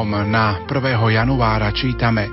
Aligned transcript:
Bohom 0.00 0.32
na 0.32 0.64
1. 0.64 1.12
januára 1.12 1.68
čítame 1.76 2.24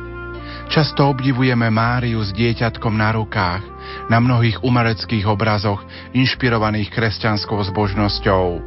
Často 0.71 1.11
obdivujeme 1.11 1.67
Máriu 1.67 2.23
s 2.23 2.31
dieťatkom 2.31 2.95
na 2.95 3.11
rukách, 3.11 3.59
na 4.07 4.23
mnohých 4.23 4.63
umeleckých 4.63 5.27
obrazoch, 5.27 5.83
inšpirovaných 6.15 6.87
kresťanskou 6.87 7.59
zbožnosťou. 7.67 8.63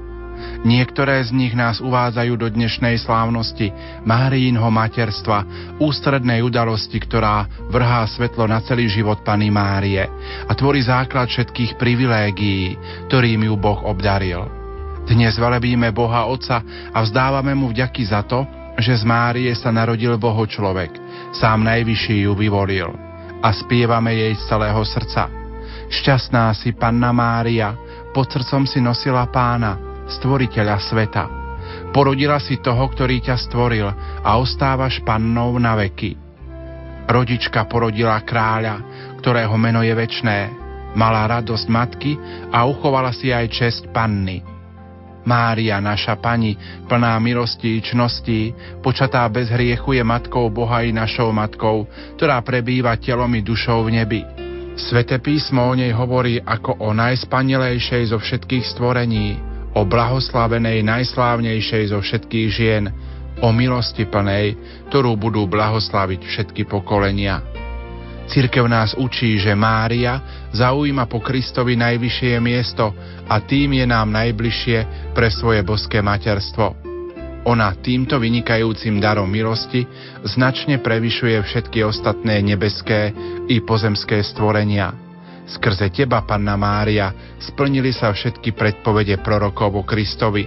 Niektoré 0.69 1.25
z 1.25 1.33
nich 1.33 1.56
nás 1.56 1.81
uvádzajú 1.81 2.44
do 2.44 2.53
dnešnej 2.53 3.00
slávnosti 3.00 3.72
Máriinho 4.05 4.69
materstva, 4.69 5.49
ústrednej 5.81 6.44
udalosti, 6.44 7.00
ktorá 7.00 7.49
vrhá 7.72 8.05
svetlo 8.05 8.44
na 8.53 8.61
celý 8.61 8.84
život 8.93 9.25
Pany 9.25 9.49
Márie 9.49 10.05
a 10.44 10.53
tvorí 10.53 10.84
základ 10.84 11.32
všetkých 11.32 11.81
privilégií, 11.81 12.77
ktorým 13.09 13.49
ju 13.49 13.56
Boh 13.56 13.81
obdaril. 13.81 14.44
Dnes 15.09 15.41
velebíme 15.41 15.88
Boha 15.88 16.28
Otca 16.28 16.61
a 16.93 17.00
vzdávame 17.00 17.56
mu 17.56 17.72
vďaky 17.72 18.05
za 18.05 18.21
to, 18.28 18.59
že 18.81 18.97
z 18.97 19.05
Márie 19.05 19.53
sa 19.55 19.71
narodil 19.71 20.17
Boho 20.17 20.45
človek, 20.49 20.91
sám 21.37 21.65
najvyšší 21.65 22.27
ju 22.27 22.33
vyvolil 22.35 22.91
a 23.41 23.49
spievame 23.53 24.13
jej 24.17 24.33
z 24.37 24.43
celého 24.49 24.83
srdca. 24.85 25.29
Šťastná 25.91 26.53
si 26.55 26.77
Panna 26.77 27.11
Mária, 27.11 27.75
pod 28.13 28.29
srdcom 28.29 28.69
si 28.69 28.79
nosila 28.83 29.27
pána, 29.29 30.05
stvoriteľa 30.11 30.77
sveta. 30.83 31.25
Porodila 31.91 32.39
si 32.39 32.59
toho, 32.63 32.87
ktorý 32.91 33.23
ťa 33.23 33.37
stvoril 33.51 33.87
a 34.23 34.31
ostávaš 34.39 35.03
pannou 35.03 35.59
na 35.59 35.75
veky. 35.75 36.15
Rodička 37.11 37.67
porodila 37.67 38.23
kráľa, 38.23 38.79
ktorého 39.19 39.55
meno 39.59 39.83
je 39.83 39.95
večné. 39.95 40.39
Mala 40.95 41.27
radosť 41.39 41.67
matky 41.71 42.15
a 42.55 42.67
uchovala 42.67 43.11
si 43.11 43.35
aj 43.35 43.47
česť 43.51 43.83
panny. 43.91 44.59
Mária, 45.26 45.78
naša 45.78 46.16
pani, 46.16 46.56
plná 46.88 47.16
milosti 47.20 47.78
i 47.78 47.84
čností, 47.84 48.54
počatá 48.81 49.28
bez 49.28 49.53
hriechu 49.53 49.97
je 49.97 50.04
matkou 50.04 50.48
Boha 50.48 50.81
i 50.84 50.91
našou 50.94 51.31
matkou, 51.31 51.84
ktorá 52.16 52.41
prebýva 52.41 52.97
telom 52.97 53.31
i 53.36 53.44
dušou 53.44 53.86
v 53.86 54.00
nebi. 54.00 54.22
Svete 54.81 55.20
písmo 55.20 55.69
o 55.69 55.76
nej 55.76 55.92
hovorí 55.92 56.41
ako 56.41 56.81
o 56.81 56.97
najspanilejšej 56.97 58.16
zo 58.16 58.19
všetkých 58.22 58.64
stvorení 58.64 59.50
o 59.75 59.86
blahoslavenej 59.86 60.82
najslávnejšej 60.82 61.94
zo 61.94 61.98
všetkých 62.02 62.48
žien, 62.50 62.84
o 63.41 63.48
milosti 63.56 64.04
plnej, 64.04 64.58
ktorú 64.92 65.16
budú 65.16 65.48
blahoslaviť 65.48 66.20
všetky 66.20 66.69
pokolenia. 66.69 67.59
Cirkev 68.31 68.71
nás 68.71 68.95
učí, 68.95 69.43
že 69.43 69.59
Mária 69.59 70.23
zaujíma 70.55 71.11
po 71.11 71.19
Kristovi 71.19 71.75
najvyššie 71.75 72.39
miesto 72.39 72.95
a 73.27 73.43
tým 73.43 73.75
je 73.75 73.87
nám 73.91 74.07
najbližšie 74.15 75.11
pre 75.19 75.35
svoje 75.35 75.67
boské 75.67 75.99
materstvo. 75.99 76.79
Ona 77.51 77.75
týmto 77.83 78.23
vynikajúcim 78.23 79.03
darom 79.03 79.27
milosti 79.27 79.83
značne 80.23 80.79
prevyšuje 80.79 81.43
všetky 81.43 81.83
ostatné 81.83 82.39
nebeské 82.39 83.11
i 83.51 83.59
pozemské 83.67 84.23
stvorenia. 84.23 84.95
Skrze 85.51 85.91
teba, 85.91 86.23
Panna 86.23 86.55
Mária, 86.55 87.35
splnili 87.43 87.91
sa 87.91 88.15
všetky 88.15 88.55
predpovede 88.55 89.19
prorokov 89.27 89.75
o 89.75 89.83
Kristovi. 89.83 90.47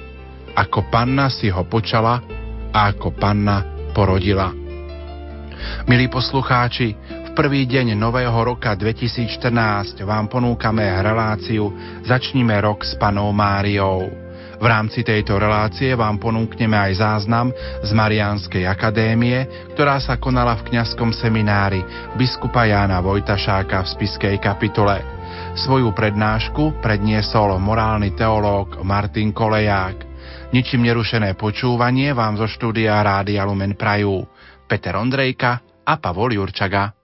Ako 0.55 0.87
panna 0.87 1.27
si 1.27 1.51
ho 1.51 1.67
počala 1.67 2.23
a 2.71 2.95
ako 2.95 3.11
panna 3.11 3.91
porodila. 3.91 4.55
Milí 5.87 6.07
poslucháči, 6.07 6.95
prvý 7.33 7.65
deň 7.65 7.97
nového 7.97 8.45
roka 8.45 8.77
2014 8.77 10.05
vám 10.05 10.29
ponúkame 10.29 10.85
reláciu 10.85 11.73
Začnime 12.05 12.61
rok 12.61 12.85
s 12.85 12.93
panou 12.93 13.33
Máriou. 13.33 14.05
V 14.61 14.65
rámci 14.69 15.01
tejto 15.01 15.41
relácie 15.41 15.97
vám 15.97 16.21
ponúkneme 16.21 16.77
aj 16.77 17.01
záznam 17.01 17.49
z 17.81 17.89
Mariánskej 17.89 18.69
akadémie, 18.69 19.49
ktorá 19.73 19.97
sa 19.97 20.21
konala 20.21 20.61
v 20.61 20.71
kňazskom 20.71 21.09
seminári 21.09 21.81
biskupa 22.13 22.69
Jána 22.69 23.01
Vojtašáka 23.01 23.81
v 23.81 23.91
spiskej 23.97 24.35
kapitule. 24.37 25.01
Svoju 25.57 25.89
prednášku 25.89 26.85
predniesol 26.85 27.57
morálny 27.57 28.13
teológ 28.13 28.77
Martin 28.85 29.33
Koleják. 29.33 29.97
Ničím 30.53 30.85
nerušené 30.85 31.33
počúvanie 31.33 32.13
vám 32.13 32.37
zo 32.37 32.45
štúdia 32.45 33.01
Rádia 33.01 33.41
Lumen 33.41 33.73
Prajú. 33.73 34.21
Peter 34.69 34.93
Ondrejka 34.93 35.81
a 35.81 35.97
Pavol 35.97 36.37
Jurčaga. 36.37 37.02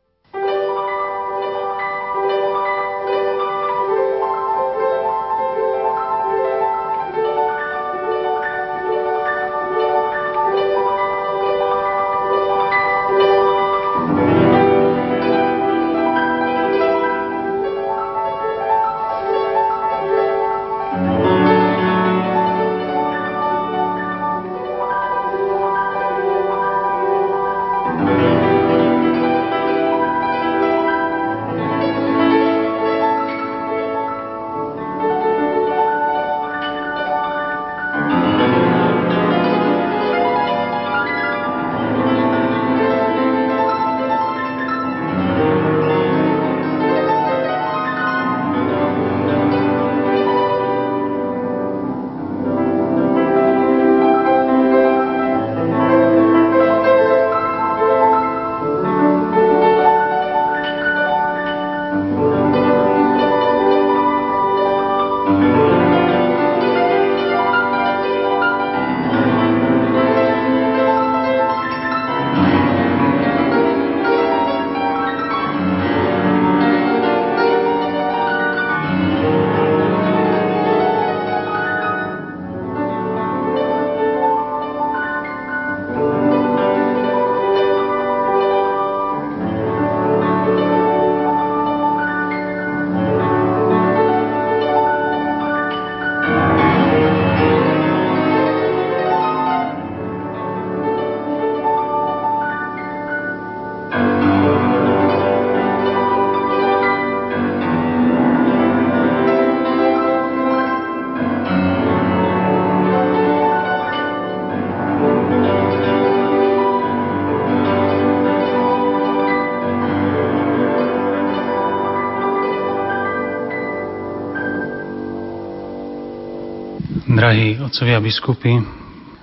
Otcovia 127.69 128.01
biskupy, 128.01 128.65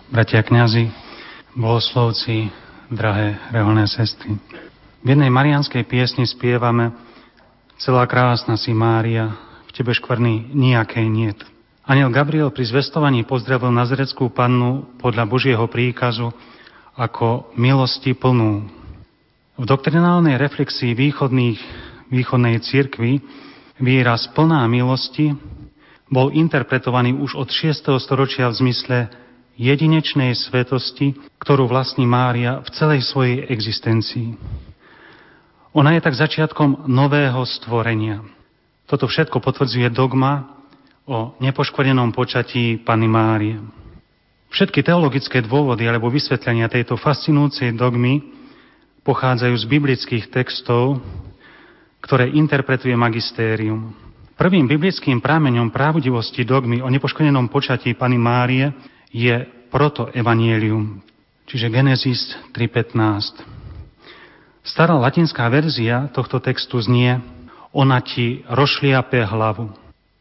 bratia 0.07 0.39
kňazi, 0.39 0.87
bohoslovci, 1.59 2.47
drahé 2.95 3.43
reholné 3.51 3.91
sestry. 3.91 4.39
V 5.03 5.07
jednej 5.11 5.35
marianskej 5.35 5.83
piesni 5.83 6.31
spievame 6.31 6.95
Celá 7.83 8.07
krásna 8.07 8.55
si 8.55 8.71
Mária, 8.71 9.35
v 9.67 9.71
tebe 9.75 9.91
škvrny 9.91 10.55
nijakej 10.55 11.11
niet. 11.11 11.43
Aniel 11.91 12.15
Gabriel 12.15 12.55
pri 12.55 12.71
zvestovaní 12.71 13.27
pozdravil 13.27 13.75
nazareckú 13.75 14.31
pannu 14.31 14.95
podľa 15.03 15.27
Božieho 15.27 15.67
príkazu 15.67 16.31
ako 16.95 17.51
milosti 17.59 18.15
plnú. 18.15 18.63
V 19.59 19.65
doktrinálnej 19.67 20.39
reflexii 20.39 20.95
východných, 20.95 21.59
východnej 22.15 22.63
cirkvi 22.63 23.19
výraz 23.83 24.31
plná 24.31 24.71
milosti 24.71 25.35
bol 26.07 26.31
interpretovaný 26.31 27.15
už 27.19 27.35
od 27.35 27.49
6. 27.51 27.99
storočia 27.99 28.47
v 28.51 28.59
zmysle 28.67 28.97
jedinečnej 29.57 30.37
svetosti, 30.37 31.17
ktorú 31.41 31.67
vlastní 31.67 32.05
Mária 32.05 32.61
v 32.63 32.69
celej 32.77 33.01
svojej 33.09 33.49
existencii. 33.49 34.37
Ona 35.77 35.97
je 35.97 36.01
tak 36.05 36.17
začiatkom 36.17 36.89
nového 36.89 37.43
stvorenia. 37.45 38.25
Toto 38.87 39.11
všetko 39.11 39.43
potvrdzuje 39.43 39.91
dogma 39.91 40.57
o 41.05 41.35
nepoškvrnenom 41.43 42.15
počatí 42.15 42.81
Pany 42.81 43.09
Márie. 43.11 43.59
Všetky 44.55 44.87
teologické 44.87 45.43
dôvody 45.43 45.85
alebo 45.91 46.09
vysvetlenia 46.09 46.71
tejto 46.71 46.95
fascinujúcej 46.97 47.75
dogmy 47.75 48.23
pochádzajú 49.03 49.55
z 49.59 49.67
biblických 49.67 50.25
textov, 50.31 51.03
ktoré 52.01 52.31
interpretuje 52.31 52.95
magistérium. 52.95 53.91
Prvým 54.37 54.69
biblickým 54.69 55.25
prámeňom 55.25 55.73
pravdivosti 55.73 56.45
dogmy 56.45 56.85
o 56.85 56.93
nepoškodenom 56.93 57.49
počatí 57.49 57.97
Pany 57.97 58.21
Márie 58.21 58.69
je 59.09 59.33
protoevanielium, 59.73 61.01
čiže 61.49 61.73
Genesis 61.73 62.37
3.15. 62.53 63.41
Stará 64.61 64.93
latinská 65.01 65.49
verzia 65.49 66.13
tohto 66.13 66.37
textu 66.45 66.77
znie 66.85 67.17
Ona 67.73 68.05
ti 68.05 68.45
rošliape 68.45 69.25
hlavu. 69.25 69.73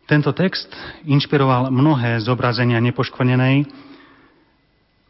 Tento 0.08 0.32
text 0.32 0.72
inšpiroval 1.04 1.68
mnohé 1.68 2.16
zobrazenia 2.24 2.80
nepoškvrnenej, 2.80 3.68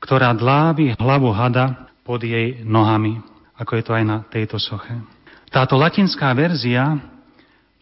ktorá 0.02 0.34
dlávi 0.34 0.98
hlavu 0.98 1.30
hada 1.30 1.94
pod 2.02 2.26
jej 2.26 2.66
nohami, 2.66 3.22
ako 3.54 3.72
je 3.78 3.84
to 3.86 3.92
aj 3.94 4.04
na 4.06 4.18
tejto 4.34 4.58
soche. 4.58 4.98
Táto 5.54 5.78
latinská 5.78 6.34
verzia 6.34 7.14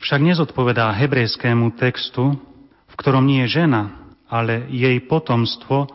však 0.04 0.20
nezodpovedá 0.20 0.92
hebrejskému 1.00 1.80
textu, 1.80 2.36
v 2.92 2.94
ktorom 3.00 3.24
nie 3.24 3.48
je 3.48 3.64
žena, 3.64 4.12
ale 4.28 4.68
jej 4.68 5.00
potomstvo, 5.08 5.88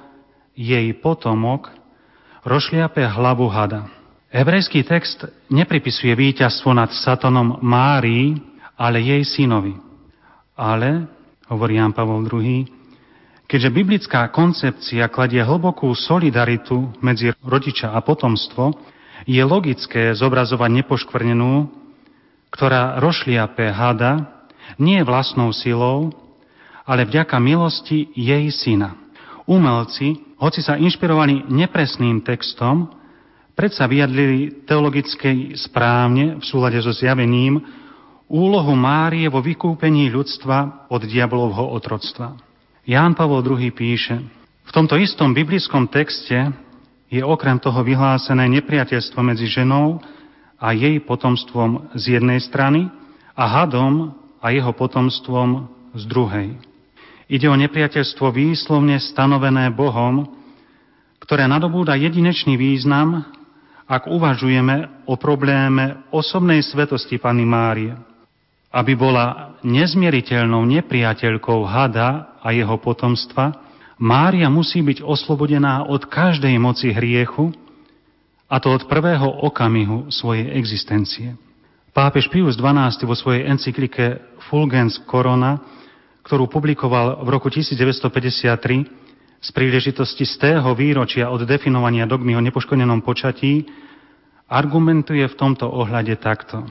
jej 0.56 0.88
potomok, 0.96 1.68
rošliape 2.48 3.04
hlavu 3.04 3.46
hada. 3.52 3.92
Hebrejský 4.32 4.84
text 4.84 5.28
nepripisuje 5.52 6.12
víťazstvo 6.16 6.72
nad 6.72 6.88
Satanom 6.92 7.60
Márii, 7.60 8.40
ale 8.80 9.04
jej 9.04 9.22
synovi. 9.28 9.76
Ale, 10.56 11.04
hovorí 11.52 11.76
Jan 11.76 11.92
Pavol 11.92 12.24
II, 12.24 12.64
keďže 13.44 13.70
biblická 13.72 14.28
koncepcia 14.32 15.08
kladie 15.12 15.40
hlbokú 15.40 15.92
solidaritu 15.96 16.92
medzi 17.04 17.32
rodiča 17.44 17.92
a 17.92 18.00
potomstvo, 18.00 18.72
je 19.28 19.40
logické 19.44 20.12
zobrazovať 20.16 20.84
nepoškvrnenú, 20.84 21.52
ktorá 22.52 23.00
rošliape 23.00 23.68
hada 23.72 24.44
nie 24.76 25.00
vlastnou 25.00 25.52
silou, 25.52 26.12
ale 26.88 27.04
vďaka 27.04 27.36
milosti 27.40 28.08
jej 28.16 28.48
syna. 28.52 28.96
Umelci, 29.48 30.36
hoci 30.36 30.60
sa 30.60 30.76
inšpirovali 30.76 31.48
nepresným 31.48 32.20
textom, 32.20 32.92
predsa 33.56 33.88
vyjadlili 33.88 34.64
teologicky 34.68 35.56
správne 35.56 36.40
v 36.40 36.44
súlade 36.44 36.78
so 36.84 36.92
zjavením 36.92 37.60
úlohu 38.28 38.76
Márie 38.76 39.24
vo 39.32 39.40
vykúpení 39.40 40.12
ľudstva 40.12 40.88
od 40.92 41.00
diablovho 41.08 41.64
otroctva. 41.72 42.36
Ján 42.84 43.16
Pavol 43.16 43.40
II 43.40 43.72
píše, 43.72 44.20
v 44.68 44.70
tomto 44.72 45.00
istom 45.00 45.32
biblickom 45.32 45.88
texte 45.88 46.36
je 47.08 47.24
okrem 47.24 47.56
toho 47.56 47.80
vyhlásené 47.80 48.44
nepriateľstvo 48.60 49.20
medzi 49.24 49.48
ženou 49.48 49.96
a 50.58 50.74
jej 50.74 50.98
potomstvom 51.02 51.94
z 51.94 52.18
jednej 52.18 52.42
strany 52.42 52.90
a 53.38 53.44
hadom 53.46 54.14
a 54.42 54.50
jeho 54.50 54.74
potomstvom 54.74 55.70
z 55.94 56.02
druhej. 56.10 56.48
Ide 57.30 57.46
o 57.46 57.56
nepriateľstvo 57.56 58.34
výslovne 58.34 58.98
stanovené 58.98 59.70
Bohom, 59.70 60.26
ktoré 61.22 61.46
nadobúda 61.46 61.94
jedinečný 61.94 62.58
význam 62.58 63.26
ak 63.88 64.04
uvažujeme 64.04 65.08
o 65.08 65.16
probléme 65.16 66.04
osobnej 66.12 66.60
svetosti 66.60 67.16
Pany 67.16 67.48
Márie, 67.48 67.96
aby 68.68 68.92
bola 68.92 69.56
nezmieriteľnou 69.64 70.60
nepriateľkou 70.68 71.64
hada 71.64 72.36
a 72.44 72.52
jeho 72.52 72.76
potomstva, 72.76 73.56
Mária 73.96 74.52
musí 74.52 74.84
byť 74.84 75.00
oslobodená 75.00 75.88
od 75.88 76.04
každej 76.04 76.52
moci 76.60 76.92
hriechu, 76.92 77.50
a 78.48 78.56
to 78.58 78.72
od 78.72 78.88
prvého 78.88 79.28
okamihu 79.44 80.08
svojej 80.08 80.56
existencie. 80.56 81.36
Pápež 81.92 82.32
Pius 82.32 82.56
XII 82.56 83.04
vo 83.04 83.12
svojej 83.12 83.44
encyklike 83.44 84.18
Fulgens 84.48 84.96
Corona, 85.04 85.60
ktorú 86.24 86.48
publikoval 86.48 87.20
v 87.24 87.28
roku 87.28 87.52
1953, 87.52 89.08
z 89.38 89.48
príležitosti 89.54 90.26
z 90.26 90.34
tého 90.34 90.66
výročia 90.74 91.30
od 91.30 91.46
definovania 91.46 92.10
dogmy 92.10 92.34
o 92.34 92.42
nepoškodenom 92.42 93.06
počatí 93.06 93.70
argumentuje 94.50 95.22
v 95.22 95.38
tomto 95.38 95.68
ohľade 95.68 96.18
takto. 96.18 96.66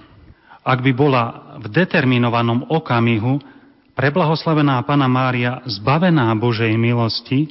Ak 0.68 0.84
by 0.84 0.92
bola 0.92 1.56
v 1.64 1.72
determinovanom 1.72 2.68
okamihu 2.68 3.40
preblahoslavená 3.96 4.84
Pana 4.84 5.08
Mária 5.08 5.64
zbavená 5.64 6.36
Božej 6.36 6.76
milosti, 6.76 7.48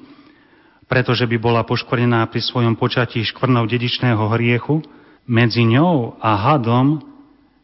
pretože 0.86 1.26
by 1.26 1.36
bola 1.38 1.66
poškvrnená 1.66 2.26
pri 2.30 2.40
svojom 2.42 2.78
počatí 2.78 3.22
škvrnou 3.26 3.66
dedičného 3.66 4.22
hriechu, 4.38 4.82
medzi 5.26 5.66
ňou 5.66 6.22
a 6.22 6.38
hadom 6.38 7.02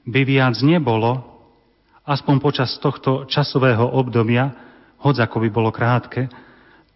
by 0.03 0.27
viac 0.27 0.59
nebolo, 0.67 1.23
aspoň 2.03 2.37
počas 2.43 2.75
tohto 2.83 3.31
časového 3.31 3.87
obdobia, 3.87 4.51
hoď 4.99 5.31
ako 5.31 5.47
by 5.47 5.49
bolo 5.51 5.71
krátke, 5.71 6.27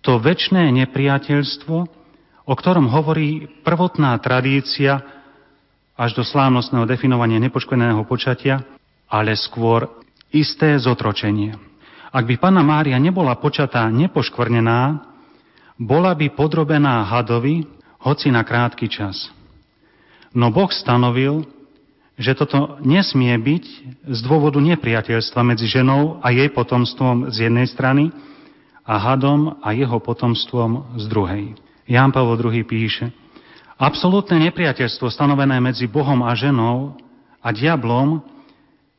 to 0.03 0.19
väčšné 0.19 0.71
nepriateľstvo, 0.87 1.77
o 2.47 2.55
ktorom 2.55 2.91
hovorí 2.91 3.47
prvotná 3.63 4.15
tradícia 4.23 5.03
až 5.99 6.11
do 6.15 6.23
slávnostného 6.23 6.87
definovania 6.87 7.43
nepoškveného 7.43 8.03
počatia, 8.07 8.63
ale 9.07 9.35
skôr 9.39 9.87
isté 10.35 10.75
zotročenie. 10.79 11.55
Ak 12.11 12.27
by 12.27 12.39
Pana 12.39 12.63
Mária 12.63 12.99
nebola 12.99 13.35
počatá 13.39 13.87
nepoškvrnená, 13.91 15.15
bola 15.77 16.17
by 16.17 16.33
podrobená 16.33 17.05
hadovi, 17.05 17.69
hoci 18.01 18.33
na 18.33 18.45
krátky 18.45 18.89
čas. 18.89 19.29
No 20.37 20.53
Boh 20.53 20.69
stanovil, 20.73 21.45
že 22.17 22.33
toto 22.33 22.81
nesmie 22.81 23.33
byť 23.37 23.65
z 24.09 24.19
dôvodu 24.25 24.57
nepriateľstva 24.57 25.41
medzi 25.45 25.69
ženou 25.69 26.21
a 26.25 26.33
jej 26.33 26.49
potomstvom 26.49 27.29
z 27.29 27.49
jednej 27.49 27.69
strany 27.69 28.09
a 28.89 28.97
hadom 28.97 29.61
a 29.61 29.77
jeho 29.77 30.01
potomstvom 30.01 30.97
z 30.97 31.05
druhej. 31.13 31.45
Ján 31.85 32.11
Pavol 32.11 32.41
II 32.41 32.65
píše, 32.65 33.13
absolútne 33.77 34.41
nepriateľstvo 34.49 35.13
stanovené 35.13 35.61
medzi 35.61 35.85
Bohom 35.85 36.25
a 36.25 36.33
ženou 36.33 36.97
a 37.45 37.49
diablom 37.53 38.25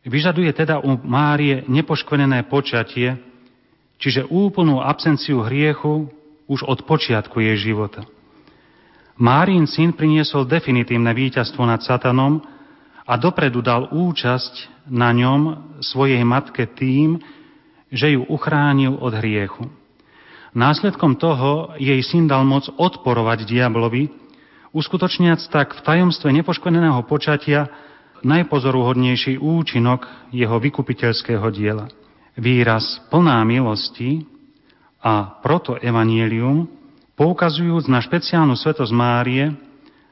vyžaduje 0.05 0.53
teda 0.53 0.79
u 0.79 0.96
Márie 1.01 1.65
nepoškvenené 1.65 2.46
počatie, 2.48 3.17
čiže 3.98 4.29
úplnú 4.29 4.79
absenciu 4.79 5.41
hriechu 5.41 6.07
už 6.48 6.63
od 6.63 6.84
počiatku 6.88 7.39
jej 7.44 7.72
života. 7.72 8.08
Márin 9.18 9.66
syn 9.66 9.94
priniesol 9.98 10.46
definitívne 10.46 11.10
víťazstvo 11.12 11.66
nad 11.66 11.82
Satanom 11.82 12.42
a 13.08 13.13
dopredu 13.18 13.66
dal 13.66 13.89
účasť 13.89 14.86
na 14.88 15.10
ňom 15.12 15.74
svojej 15.82 16.22
matke 16.22 16.70
tým, 16.70 17.18
že 17.92 18.13
ju 18.13 18.22
uchránil 18.27 18.96
od 19.00 19.16
hriechu. 19.18 19.68
Následkom 20.54 21.18
toho 21.18 21.75
jej 21.77 22.00
syn 22.06 22.30
dal 22.30 22.46
moc 22.46 22.70
odporovať 22.77 23.46
diablovi, 23.46 24.10
uskutočniac 24.74 25.42
tak 25.50 25.74
v 25.77 25.84
tajomstve 25.86 26.30
nepoškodeného 26.34 27.01
počatia 27.10 27.70
najpozoruhodnejší 28.22 29.38
účinok 29.38 30.06
jeho 30.34 30.58
vykupiteľského 30.58 31.46
diela. 31.54 31.89
Výraz 32.38 33.01
plná 33.10 33.42
milosti 33.46 34.37
a 35.01 35.39
proto 35.46 35.77
evanielium 35.77 36.68
poukazujúc 37.18 37.89
na 37.89 38.01
špeciálnu 38.01 38.54
svetosť 38.58 38.94
Márie 38.94 39.54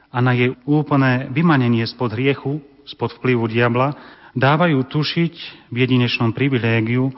a 0.10 0.18
na 0.22 0.32
jej 0.34 0.54
úplné 0.66 1.30
vymanenie 1.30 1.86
spod 1.86 2.16
hriechu, 2.16 2.62
spod 2.88 3.14
vplyvu 3.20 3.50
diabla, 3.50 3.94
dávajú 4.36 4.84
tušiť 4.88 5.34
v 5.72 5.76
jedinečnom 5.76 6.32
privilégiu, 6.36 7.12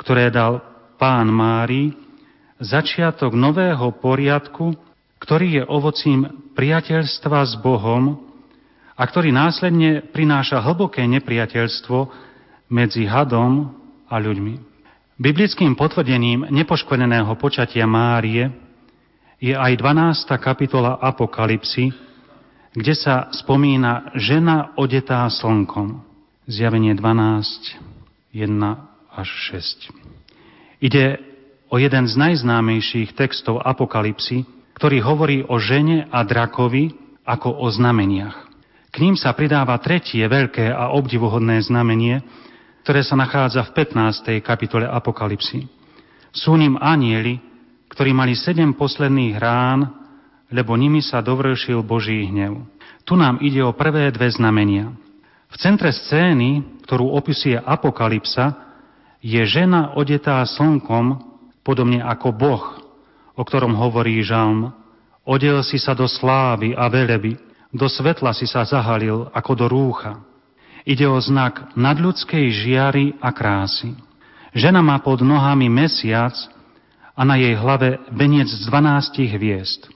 ktoré 0.00 0.30
dal 0.32 0.60
pán 0.96 1.30
Mári, 1.30 1.94
začiatok 2.62 3.34
nového 3.34 3.92
poriadku, 3.98 4.76
ktorý 5.18 5.60
je 5.60 5.62
ovocím 5.66 6.20
priateľstva 6.54 7.38
s 7.48 7.54
Bohom 7.58 8.20
a 8.94 9.02
ktorý 9.02 9.34
následne 9.34 10.06
prináša 10.14 10.62
hlboké 10.62 11.02
nepriateľstvo 11.08 11.98
medzi 12.70 13.04
hadom 13.08 13.74
a 14.06 14.16
ľuďmi. 14.20 14.73
Biblickým 15.14 15.78
potvrdením 15.78 16.50
nepoškvrneného 16.50 17.38
počatia 17.38 17.86
Márie 17.86 18.50
je 19.38 19.54
aj 19.54 19.78
12. 19.78 20.26
kapitola 20.42 20.98
Apokalipsy, 20.98 21.94
kde 22.74 22.94
sa 22.98 23.30
spomína 23.30 24.10
žena 24.18 24.74
odetá 24.74 25.22
slnkom. 25.30 26.02
Zjavenie 26.50 26.98
12, 26.98 28.34
1 28.34 29.14
až 29.14 29.28
6. 29.54 30.82
Ide 30.82 31.22
o 31.70 31.78
jeden 31.78 32.10
z 32.10 32.14
najznámejších 32.18 33.14
textov 33.14 33.62
Apokalipsy, 33.62 34.42
ktorý 34.74 34.98
hovorí 34.98 35.46
o 35.46 35.62
žene 35.62 36.10
a 36.10 36.26
drakovi 36.26 36.90
ako 37.22 37.54
o 37.62 37.70
znameniach. 37.70 38.50
K 38.90 38.96
ním 38.98 39.14
sa 39.14 39.30
pridáva 39.30 39.78
tretie 39.78 40.26
veľké 40.26 40.74
a 40.74 40.90
obdivuhodné 40.90 41.62
znamenie, 41.62 42.18
ktoré 42.84 43.00
sa 43.00 43.16
nachádza 43.16 43.64
v 43.64 43.80
15. 43.80 44.44
kapitole 44.44 44.84
Apokalipsy. 44.84 45.64
Sú 46.36 46.52
ním 46.52 46.76
anieli, 46.76 47.40
ktorí 47.88 48.12
mali 48.12 48.36
sedem 48.36 48.76
posledných 48.76 49.40
rán, 49.40 49.88
lebo 50.52 50.76
nimi 50.76 51.00
sa 51.00 51.24
dovršil 51.24 51.80
Boží 51.80 52.28
hnev. 52.28 52.60
Tu 53.08 53.16
nám 53.16 53.40
ide 53.40 53.64
o 53.64 53.72
prvé 53.72 54.12
dve 54.12 54.28
znamenia. 54.28 54.92
V 55.48 55.56
centre 55.56 55.96
scény, 55.96 56.84
ktorú 56.84 57.08
opisuje 57.16 57.56
Apokalypsa, 57.56 58.52
je 59.24 59.40
žena 59.48 59.96
odetá 59.96 60.44
slnkom, 60.44 61.24
podobne 61.64 62.04
ako 62.04 62.36
Boh, 62.36 62.64
o 63.32 63.42
ktorom 63.48 63.72
hovorí 63.80 64.20
Žalm. 64.20 64.76
Odel 65.24 65.64
si 65.64 65.80
sa 65.80 65.96
do 65.96 66.04
slávy 66.04 66.76
a 66.76 66.84
veleby, 66.92 67.40
do 67.72 67.88
svetla 67.88 68.36
si 68.36 68.44
sa 68.44 68.60
zahalil 68.68 69.32
ako 69.32 69.52
do 69.56 69.66
rúcha. 69.72 70.33
Ide 70.84 71.08
o 71.08 71.16
znak 71.16 71.72
nadľudskej 71.80 72.44
žiary 72.52 73.16
a 73.16 73.32
krásy. 73.32 73.96
Žena 74.52 74.84
má 74.84 75.00
pod 75.00 75.24
nohami 75.24 75.72
mesiac 75.72 76.36
a 77.16 77.24
na 77.24 77.40
jej 77.40 77.56
hlave 77.56 78.04
veniec 78.12 78.52
z 78.52 78.68
dvanástich 78.68 79.32
hviezd. 79.32 79.88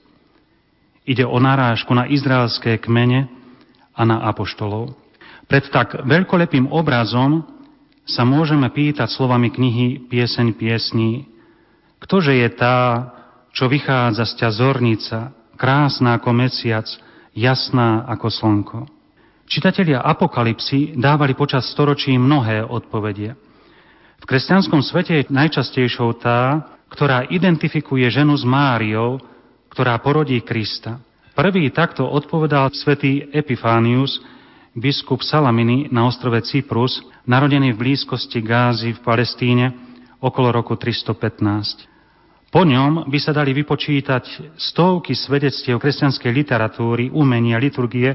Ide 1.04 1.28
o 1.28 1.36
narážku 1.36 1.92
na 1.92 2.08
izraelské 2.08 2.80
kmene 2.80 3.28
a 3.92 4.02
na 4.08 4.24
apoštolov. 4.32 4.96
Pred 5.44 5.64
tak 5.68 5.88
veľkolepým 6.08 6.72
obrazom 6.72 7.44
sa 8.08 8.24
môžeme 8.24 8.72
pýtať 8.72 9.12
slovami 9.12 9.52
knihy 9.52 10.08
Pieseň 10.08 10.56
piesní, 10.56 11.28
ktože 12.00 12.32
je 12.32 12.48
tá, 12.48 13.12
čo 13.52 13.68
vychádza 13.68 14.24
z 14.24 14.32
ťa 14.40 14.48
zornica, 14.56 15.18
krásna 15.60 16.16
ako 16.16 16.32
mesiac, 16.32 16.88
jasná 17.36 18.08
ako 18.08 18.32
slnko. 18.32 18.97
Čitatelia 19.48 20.04
Apokalipsy 20.04 20.92
dávali 20.92 21.32
počas 21.32 21.64
storočí 21.72 22.12
mnohé 22.20 22.60
odpovedie. 22.68 23.32
V 24.20 24.24
kresťanskom 24.28 24.84
svete 24.84 25.24
je 25.24 25.32
najčastejšou 25.32 26.20
tá, 26.20 26.68
ktorá 26.92 27.24
identifikuje 27.32 28.04
ženu 28.12 28.36
s 28.36 28.44
Máriou, 28.44 29.16
ktorá 29.72 29.96
porodí 30.04 30.44
Krista. 30.44 31.00
Prvý 31.32 31.72
takto 31.72 32.04
odpovedal 32.04 32.76
svätý 32.76 33.24
Epifánius, 33.32 34.20
biskup 34.76 35.24
Salaminy 35.24 35.88
na 35.88 36.04
ostrove 36.04 36.44
Cyprus, 36.44 37.00
narodený 37.24 37.72
v 37.72 37.80
blízkosti 37.88 38.44
Gázy 38.44 38.92
v 38.92 39.00
Palestíne 39.00 39.72
okolo 40.20 40.52
roku 40.52 40.76
315. 40.76 42.52
Po 42.52 42.68
ňom 42.68 43.08
by 43.08 43.18
sa 43.20 43.32
dali 43.32 43.56
vypočítať 43.56 44.56
stovky 44.60 45.16
svedectiev 45.16 45.80
kresťanskej 45.80 46.32
literatúry, 46.36 47.08
umenia, 47.08 47.56
liturgie 47.56 48.12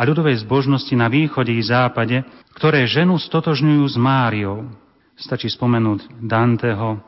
a 0.00 0.08
ľudovej 0.08 0.40
zbožnosti 0.48 0.96
na 0.96 1.12
východe 1.12 1.52
i 1.52 1.60
západe, 1.60 2.24
ktoré 2.56 2.88
ženu 2.88 3.20
stotožňujú 3.20 3.84
s 3.84 4.00
Máriou. 4.00 4.72
Stačí 5.20 5.52
spomenúť 5.52 6.24
Danteho, 6.24 7.04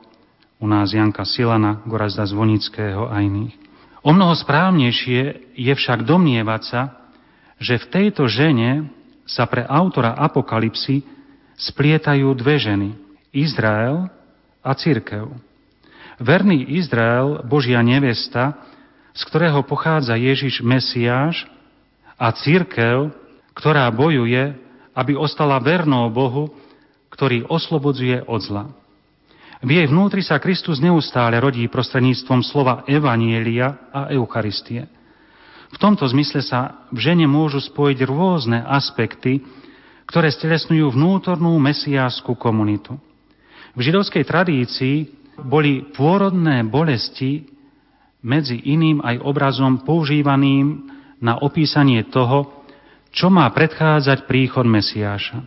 u 0.61 0.67
nás 0.69 0.93
Janka 0.93 1.25
Silana, 1.25 1.81
Gorazda 1.89 2.29
Zvonického 2.29 3.09
a 3.09 3.25
iných. 3.25 3.57
O 4.05 4.13
mnoho 4.13 4.37
správnejšie 4.37 5.41
je 5.57 5.73
však 5.73 6.05
domnievať 6.05 6.63
sa, 6.69 6.81
že 7.57 7.81
v 7.81 7.89
tejto 7.89 8.29
žene 8.29 8.93
sa 9.25 9.49
pre 9.49 9.65
autora 9.65 10.13
Apokalipsy 10.13 11.01
splietajú 11.57 12.29
dve 12.37 12.61
ženy, 12.61 12.89
Izrael 13.33 14.13
a 14.61 14.71
církev. 14.77 15.33
Verný 16.21 16.77
Izrael, 16.77 17.41
Božia 17.49 17.81
nevesta, 17.81 18.61
z 19.17 19.23
ktorého 19.25 19.65
pochádza 19.65 20.13
Ježiš 20.13 20.61
Mesiáš 20.61 21.49
a 22.23 22.31
církev, 22.31 23.11
ktorá 23.59 23.91
bojuje, 23.91 24.55
aby 24.95 25.19
ostala 25.19 25.59
vernou 25.59 26.07
Bohu, 26.15 26.55
ktorý 27.11 27.51
oslobodzuje 27.51 28.23
od 28.31 28.41
zla. 28.41 28.65
V 29.63 29.71
jej 29.79 29.87
vnútri 29.91 30.23
sa 30.23 30.39
Kristus 30.39 30.79
neustále 30.79 31.39
rodí 31.43 31.67
prostredníctvom 31.67 32.47
slova 32.47 32.87
Evanielia 32.87 33.91
a 33.91 34.11
Eucharistie. 34.15 34.87
V 35.73 35.77
tomto 35.79 36.07
zmysle 36.07 36.43
sa 36.43 36.87
v 36.95 36.99
žene 36.99 37.27
môžu 37.27 37.59
spojiť 37.59 37.99
rôzne 38.07 38.59
aspekty, 38.63 39.43
ktoré 40.07 40.31
stelesňujú 40.31 40.93
vnútornú 40.93 41.57
mesiáskú 41.63 42.35
komunitu. 42.39 42.99
V 43.73 43.81
židovskej 43.81 44.29
tradícii 44.29 44.97
boli 45.41 45.89
pôrodné 45.95 46.61
bolesti 46.67 47.49
medzi 48.21 48.61
iným 48.61 49.01
aj 49.01 49.17
obrazom 49.25 49.81
používaným 49.87 50.92
na 51.23 51.39
opísanie 51.39 52.03
toho, 52.11 52.67
čo 53.15 53.31
má 53.31 53.47
predchádzať 53.55 54.27
príchod 54.27 54.67
Mesiáša. 54.67 55.47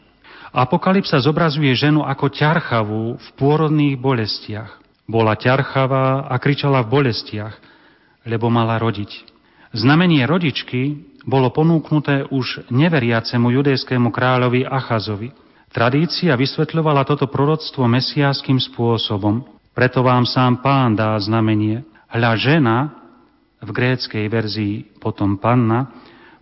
Apokalypsa 0.56 1.20
zobrazuje 1.20 1.76
ženu 1.76 2.08
ako 2.08 2.32
ťarchavú 2.32 3.20
v 3.20 3.28
pôrodných 3.36 4.00
bolestiach. 4.00 4.80
Bola 5.04 5.36
ťarchavá 5.36 6.32
a 6.32 6.36
kričala 6.40 6.80
v 6.88 7.04
bolestiach, 7.04 7.54
lebo 8.24 8.48
mala 8.48 8.80
rodiť. 8.80 9.36
Znamenie 9.76 10.24
rodičky 10.24 10.96
bolo 11.28 11.52
ponúknuté 11.52 12.24
už 12.32 12.72
neveriacemu 12.72 13.52
judejskému 13.60 14.10
kráľovi 14.16 14.64
Achazovi. 14.64 15.36
Tradícia 15.76 16.32
vysvetľovala 16.40 17.04
toto 17.04 17.28
proroctvo 17.28 17.84
mesiáským 17.92 18.56
spôsobom. 18.56 19.44
Preto 19.76 20.00
vám 20.08 20.24
sám 20.24 20.64
pán 20.64 20.96
dá 20.96 21.20
znamenie. 21.20 21.84
Hľa 22.08 22.32
žena, 22.40 22.76
v 23.66 23.70
gréckej 23.74 24.26
verzii 24.30 25.02
potom 25.02 25.42
panna, 25.42 25.90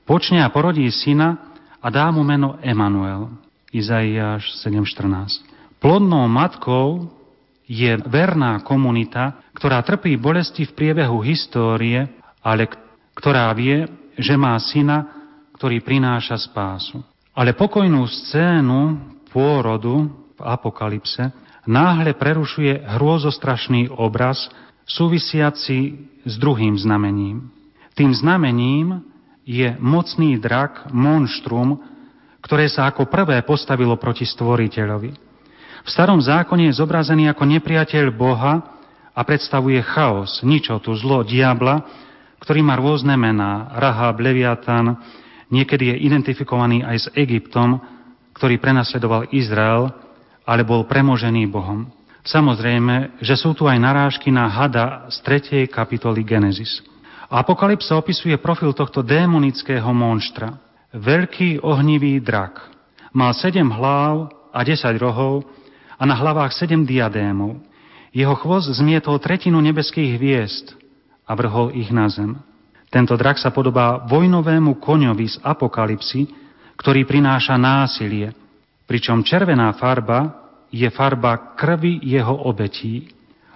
počne 0.03 0.43
a 0.43 0.51
porodí 0.51 0.91
syna 0.91 1.55
a 1.79 1.87
dá 1.87 2.11
mu 2.11 2.27
meno 2.27 2.59
Emanuel. 2.59 3.31
Izaiáš 3.73 4.59
7.14. 4.61 5.47
Plodnou 5.81 6.27
matkou 6.29 7.09
je 7.65 7.95
verná 8.05 8.61
komunita, 8.61 9.39
ktorá 9.55 9.81
trpí 9.81 10.19
bolesti 10.19 10.67
v 10.67 10.75
priebehu 10.75 11.23
histórie, 11.23 12.05
ale 12.43 12.69
ktorá 13.17 13.49
vie, 13.55 13.87
že 14.19 14.37
má 14.37 14.53
syna, 14.61 15.09
ktorý 15.57 15.81
prináša 15.81 16.37
spásu. 16.37 17.01
Ale 17.33 17.57
pokojnú 17.57 18.05
scénu 18.05 18.99
pôrodu 19.33 20.05
v 20.37 20.41
apokalypse 20.45 21.33
náhle 21.65 22.13
prerušuje 22.13 22.83
hrôzostrašný 22.99 23.89
obraz 23.89 24.51
súvisiaci 24.87 25.79
s 26.23 26.33
druhým 26.39 26.75
znamením. 26.79 27.51
Tým 27.93 28.11
znamením 28.15 29.03
je 29.43 29.75
mocný 29.79 30.39
drak, 30.39 30.89
monštrum, 30.91 31.79
ktoré 32.43 32.67
sa 32.67 32.91
ako 32.91 33.07
prvé 33.07 33.43
postavilo 33.43 33.95
proti 33.95 34.27
stvoriteľovi. 34.27 35.11
V 35.83 35.89
starom 35.91 36.19
zákone 36.19 36.71
je 36.71 36.79
zobrazený 36.79 37.27
ako 37.31 37.43
nepriateľ 37.43 38.05
Boha 38.15 38.63
a 39.11 39.19
predstavuje 39.21 39.79
chaos, 39.83 40.39
ničotu, 40.41 40.95
zlo, 40.95 41.27
diabla, 41.27 41.83
ktorý 42.39 42.63
má 42.63 42.79
rôzne 42.79 43.15
mená. 43.19 43.71
Rahab, 43.75 44.19
Leviatan, 44.19 44.99
niekedy 45.51 45.91
je 45.91 45.95
identifikovaný 46.07 46.83
aj 46.83 46.97
s 46.97 47.07
Egyptom, 47.15 47.79
ktorý 48.35 48.57
prenasledoval 48.59 49.29
Izrael, 49.31 49.91
ale 50.43 50.67
bol 50.67 50.83
premožený 50.87 51.47
Bohom. 51.47 51.87
Samozrejme, 52.23 53.19
že 53.19 53.35
sú 53.35 53.51
tu 53.51 53.67
aj 53.67 53.75
narážky 53.75 54.31
na 54.31 54.47
hada 54.47 55.11
z 55.11 55.19
3. 55.67 55.67
kapitoly 55.67 56.23
Genesis. 56.23 56.79
Apokalypsa 57.27 57.99
opisuje 57.99 58.39
profil 58.39 58.71
tohto 58.71 59.03
démonického 59.03 59.91
monštra. 59.91 60.55
Veľký 60.95 61.59
ohnivý 61.59 62.23
drak. 62.23 62.63
Mal 63.11 63.35
sedem 63.35 63.67
hlav 63.67 64.31
a 64.55 64.59
desať 64.63 65.03
rohov 65.03 65.43
a 65.99 66.03
na 66.07 66.15
hlavách 66.15 66.55
sedem 66.55 66.87
diadémov. 66.87 67.59
Jeho 68.15 68.39
chvost 68.39 68.71
zmietol 68.71 69.19
tretinu 69.19 69.59
nebeských 69.59 70.15
hviezd 70.15 70.79
a 71.27 71.35
vrhol 71.35 71.75
ich 71.75 71.91
na 71.91 72.07
zem. 72.07 72.39
Tento 72.87 73.19
drak 73.19 73.35
sa 73.35 73.51
podobá 73.51 73.99
vojnovému 74.07 74.79
koňovi 74.79 75.27
z 75.27 75.35
apokalipsy, 75.43 76.29
ktorý 76.79 77.03
prináša 77.03 77.59
násilie, 77.59 78.31
pričom 78.87 79.25
červená 79.25 79.75
farba 79.75 80.42
je 80.73 80.89
farba 80.89 81.53
krvi 81.53 82.01
jeho 82.01 82.33
obetí. 82.33 83.05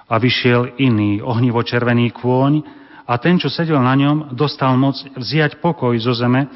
A 0.07 0.21
vyšiel 0.21 0.77
iný 0.79 1.19
ohnivo-červený 1.19 2.15
kôň 2.15 2.63
a 3.03 3.19
ten, 3.19 3.35
čo 3.35 3.51
sedel 3.51 3.81
na 3.83 3.91
ňom, 3.97 4.31
dostal 4.37 4.77
moc 4.79 4.95
vziať 5.17 5.59
pokoj 5.59 5.97
zo 5.99 6.15
zeme, 6.15 6.47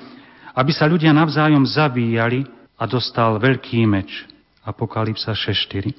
aby 0.55 0.71
sa 0.71 0.87
ľudia 0.87 1.11
navzájom 1.11 1.67
zabíjali 1.67 2.47
a 2.79 2.83
dostal 2.87 3.41
veľký 3.41 3.83
meč. 3.89 4.23
Apokalypsa 4.63 5.35
6.4. 5.35 5.91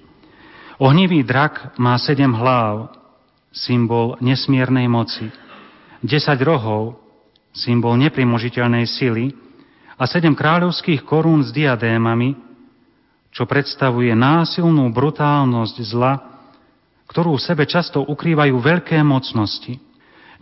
Ohnivý 0.80 1.20
drak 1.26 1.76
má 1.76 1.98
sedem 2.00 2.32
hlav, 2.32 2.94
symbol 3.52 4.16
nesmiernej 4.24 4.88
moci, 4.88 5.28
desať 6.00 6.40
rohov, 6.40 6.96
symbol 7.52 8.00
neprimožiteľnej 8.00 8.88
sily 8.88 9.36
a 10.00 10.08
sedem 10.08 10.32
kráľovských 10.32 11.04
korún 11.04 11.44
s 11.44 11.52
diadémami, 11.52 12.32
čo 13.32 13.48
predstavuje 13.48 14.12
násilnú 14.12 14.92
brutálnosť 14.92 15.76
zla, 15.88 16.12
ktorú 17.08 17.40
v 17.40 17.44
sebe 17.44 17.64
často 17.64 18.04
ukrývajú 18.04 18.54
veľké 18.60 19.00
mocnosti. 19.00 19.80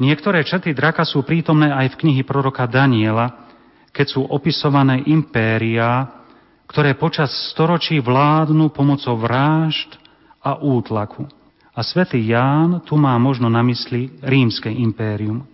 Niektoré 0.02 0.42
črty 0.42 0.74
draka 0.74 1.06
sú 1.06 1.22
prítomné 1.22 1.70
aj 1.70 1.94
v 1.94 1.98
knihy 2.06 2.22
proroka 2.26 2.66
Daniela, 2.66 3.46
keď 3.94 4.06
sú 4.18 4.20
opisované 4.26 5.06
impéria, 5.06 6.08
ktoré 6.66 6.94
počas 6.94 7.30
storočí 7.50 7.98
vládnu 7.98 8.70
pomocou 8.70 9.18
vrážd 9.18 9.98
a 10.42 10.58
útlaku. 10.58 11.26
A 11.74 11.82
svätý 11.86 12.22
Ján 12.22 12.82
tu 12.82 12.98
má 12.98 13.14
možno 13.18 13.46
na 13.46 13.62
mysli 13.66 14.10
rímske 14.22 14.70
impérium. 14.70 15.46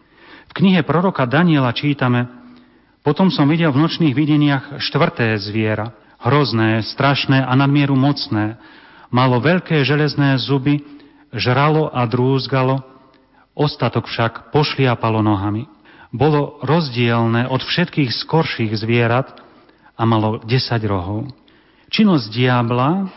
V 0.49 0.53
knihe 0.57 0.81
proroka 0.85 1.29
Daniela 1.29 1.73
čítame 1.77 2.29
Potom 3.05 3.29
som 3.29 3.49
videl 3.49 3.73
v 3.73 3.83
nočných 3.83 4.15
videniach 4.17 4.65
štvrté 4.81 5.37
zviera, 5.41 6.06
hrozné, 6.27 6.83
strašné 6.83 7.47
a 7.47 7.53
nadmieru 7.55 7.95
mocné. 7.95 8.59
Malo 9.15 9.39
veľké 9.39 9.87
železné 9.87 10.37
zuby, 10.43 10.83
žralo 11.31 11.87
a 11.89 12.03
drúzgalo, 12.05 12.83
ostatok 13.55 14.11
však 14.11 14.51
pošliapalo 14.51 15.23
nohami 15.23 15.71
bolo 16.17 16.63
rozdielne 16.65 17.51
od 17.51 17.61
všetkých 17.61 18.11
skorších 18.25 18.73
zvierat 18.79 19.37
a 19.97 20.03
malo 20.09 20.41
10 20.41 20.81
rohov. 20.89 21.29
Činnosť 21.93 22.27
diabla 22.33 23.13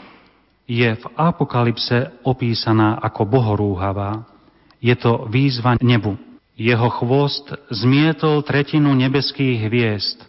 je 0.69 0.93
v 0.93 1.05
apokalypse 1.17 2.21
opísaná 2.21 3.01
ako 3.01 3.25
bohorúhavá. 3.25 4.27
Je 4.83 4.93
to 4.93 5.25
výzva 5.31 5.79
nebu. 5.81 6.19
Jeho 6.59 6.89
chvost 6.91 7.49
zmietol 7.71 8.43
tretinu 8.43 8.91
nebeských 8.93 9.65
hviezd 9.65 10.19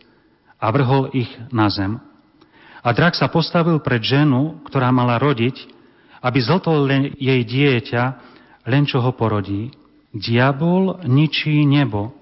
a 0.62 0.71
vrhol 0.71 1.11
ich 1.12 1.31
na 1.51 1.66
zem. 1.69 1.99
A 2.81 2.88
drak 2.97 3.12
sa 3.16 3.29
postavil 3.29 3.81
pred 3.85 4.01
ženu, 4.01 4.61
ktorá 4.64 4.88
mala 4.88 5.21
rodiť, 5.21 5.69
aby 6.25 6.38
zltol 6.40 6.88
len 6.88 7.03
jej 7.16 7.40
dieťa, 7.45 8.03
len 8.69 8.85
čo 8.88 9.01
ho 9.05 9.12
porodí. 9.12 9.73
Diabol 10.11 11.01
ničí 11.07 11.64
nebo, 11.64 12.12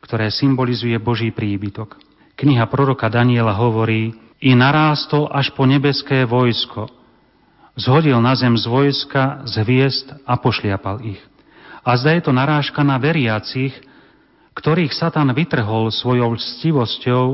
ktoré 0.00 0.32
symbolizuje 0.32 0.96
Boží 0.98 1.30
príbytok. 1.30 2.00
Kniha 2.34 2.64
proroka 2.68 3.12
Daniela 3.12 3.52
hovorí, 3.52 4.16
i 4.40 4.56
narástol 4.56 5.28
až 5.28 5.52
po 5.52 5.68
nebeské 5.68 6.24
vojsko. 6.24 6.88
Zhodil 7.76 8.16
na 8.24 8.32
zem 8.32 8.56
z 8.56 8.64
vojska, 8.64 9.44
z 9.44 9.54
hviezd 9.60 10.08
a 10.24 10.40
pošliapal 10.40 11.04
ich. 11.04 11.20
A 11.84 11.96
zda 12.00 12.16
je 12.16 12.22
to 12.24 12.32
narážka 12.32 12.80
na 12.80 12.96
veriacich, 12.96 13.76
ktorých 14.56 14.96
Satan 14.96 15.28
vytrhol 15.36 15.92
svojou 15.92 16.36
lstivosťou 16.36 17.24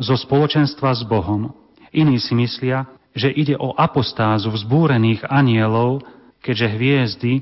zo 0.00 0.14
spoločenstva 0.20 0.92
s 0.92 1.02
Bohom. 1.04 1.52
Iní 1.94 2.18
si 2.18 2.34
myslia, 2.34 2.90
že 3.14 3.30
ide 3.30 3.54
o 3.54 3.70
apostázu 3.78 4.50
vzbúrených 4.50 5.30
anielov, 5.30 6.02
keďže 6.42 6.66
hviezdy 6.74 7.32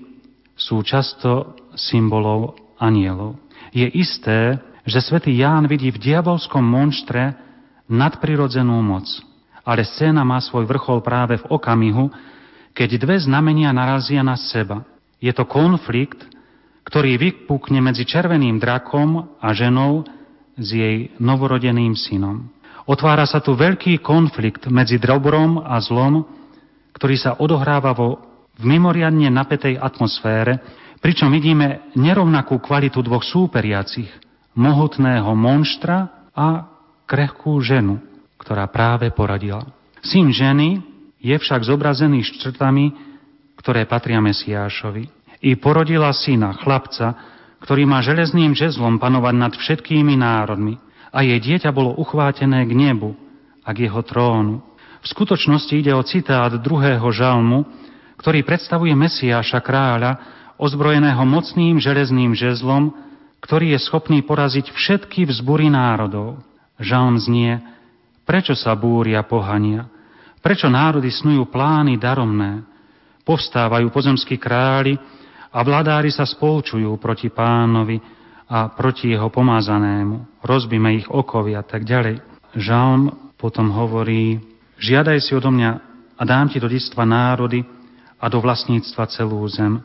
sú 0.53 0.85
často 0.85 1.57
symbolov 1.73 2.61
anielov. 2.77 3.41
Je 3.73 3.89
isté, 3.89 4.61
že 4.85 5.01
svätý 5.01 5.33
Ján 5.33 5.65
vidí 5.65 5.89
v 5.89 6.13
diabolskom 6.13 6.61
monštre 6.61 7.33
nadprirodzenú 7.89 8.77
moc. 8.85 9.09
Ale 9.65 9.89
scéna 9.89 10.21
má 10.21 10.37
svoj 10.45 10.69
vrchol 10.69 11.01
práve 11.01 11.41
v 11.41 11.49
okamihu, 11.49 12.13
keď 12.77 13.01
dve 13.01 13.17
znamenia 13.17 13.73
narazia 13.73 14.21
na 14.21 14.37
seba. 14.37 14.85
Je 15.17 15.33
to 15.33 15.49
konflikt, 15.49 16.21
ktorý 16.85 17.17
vypukne 17.17 17.81
medzi 17.81 18.05
červeným 18.05 18.61
drakom 18.61 19.33
a 19.41 19.49
ženou 19.57 20.05
s 20.61 20.69
jej 20.69 21.09
novorodeným 21.17 21.97
synom. 21.97 22.52
Otvára 22.87 23.29
sa 23.29 23.39
tu 23.39 23.55
veľký 23.55 24.03
konflikt 24.03 24.67
medzi 24.67 24.99
dobrom 24.99 25.63
a 25.63 25.79
zlom, 25.79 26.27
ktorý 26.93 27.17
sa 27.17 27.39
odohráva 27.39 27.95
vo, 27.95 28.19
v 28.59 28.65
mimoriadne 28.67 29.31
napätej 29.31 29.79
atmosfére, 29.79 30.83
Pričom 31.03 31.35
vidíme 31.35 31.91
nerovnakú 31.99 32.63
kvalitu 32.63 33.03
dvoch 33.03 33.27
súperiacich, 33.27 34.07
mohutného 34.55 35.35
monštra 35.35 36.31
a 36.31 36.71
krehkú 37.11 37.59
ženu, 37.59 37.99
ktorá 38.39 38.71
práve 38.71 39.11
poradila. 39.11 39.67
Syn 39.99 40.31
ženy 40.31 40.79
je 41.19 41.35
však 41.35 41.67
zobrazený 41.67 42.23
štrtami, 42.23 42.95
ktoré 43.59 43.83
patria 43.83 44.23
Mesiášovi. 44.23 45.11
I 45.43 45.59
porodila 45.59 46.15
syna, 46.15 46.55
chlapca, 46.55 47.19
ktorý 47.67 47.83
má 47.83 47.99
železným 47.99 48.55
žezlom 48.55 49.03
panovať 49.03 49.35
nad 49.35 49.53
všetkými 49.59 50.15
národmi. 50.15 50.79
A 51.13 51.21
jej 51.21 51.37
dieťa 51.37 51.69
bolo 51.71 51.93
uchvátené 52.01 52.65
k 52.65 52.73
nebu 52.73 53.13
a 53.63 53.69
k 53.77 53.87
jeho 53.87 54.01
trónu. 54.01 54.65
V 55.03 55.07
skutočnosti 55.07 55.75
ide 55.77 55.93
o 55.93 56.03
citát 56.03 56.51
druhého 56.57 57.05
žalmu, 57.13 57.69
ktorý 58.17 58.47
predstavuje 58.47 58.95
Mesiáša 58.97 59.61
kráľa, 59.61 60.19
ozbrojeného 60.57 61.21
mocným 61.27 61.83
železným 61.83 62.33
žezlom, 62.39 62.95
ktorý 63.43 63.75
je 63.75 63.81
schopný 63.83 64.23
poraziť 64.23 64.71
všetky 64.71 65.27
vzbury 65.27 65.67
národov. 65.69 66.39
Žalm 66.79 67.19
znie, 67.19 67.59
prečo 68.23 68.55
sa 68.55 68.73
búria 68.79 69.21
pohania, 69.27 69.91
prečo 70.39 70.71
národy 70.71 71.11
snujú 71.11 71.51
plány 71.51 71.99
daromné, 71.99 72.63
povstávajú 73.27 73.91
pozemskí 73.91 74.39
králi 74.39 74.95
a 75.51 75.59
vladári 75.67 76.15
sa 76.15 76.23
spolčujú 76.23 76.95
proti 77.03 77.27
pánovi 77.31 77.99
a 78.53 78.69
proti 78.69 79.17
jeho 79.17 79.33
pomázanému. 79.33 80.45
Rozbíme 80.45 80.93
ich 81.01 81.09
okovy 81.09 81.57
a 81.57 81.65
tak 81.65 81.89
ďalej. 81.89 82.21
Žalm 82.53 83.33
potom 83.41 83.73
hovorí, 83.73 84.45
žiadaj 84.77 85.25
si 85.25 85.33
odo 85.33 85.49
mňa 85.49 85.71
a 86.21 86.23
dám 86.29 86.53
ti 86.53 86.61
do 86.61 86.69
distva 86.69 87.09
národy 87.09 87.65
a 88.21 88.29
do 88.29 88.45
vlastníctva 88.45 89.09
celú 89.09 89.41
zem. 89.49 89.81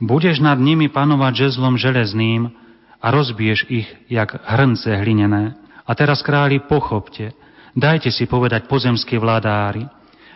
Budeš 0.00 0.40
nad 0.40 0.56
nimi 0.56 0.88
panovať 0.88 1.52
žezlom 1.52 1.76
železným 1.76 2.48
a 2.96 3.06
rozbiješ 3.12 3.68
ich, 3.68 3.88
jak 4.08 4.40
hrnce 4.40 4.88
hlinené. 4.88 5.52
A 5.84 5.92
teraz, 5.92 6.24
králi, 6.24 6.64
pochopte, 6.64 7.36
dajte 7.76 8.08
si 8.08 8.24
povedať 8.24 8.72
pozemskí 8.72 9.20
vládári, 9.20 9.84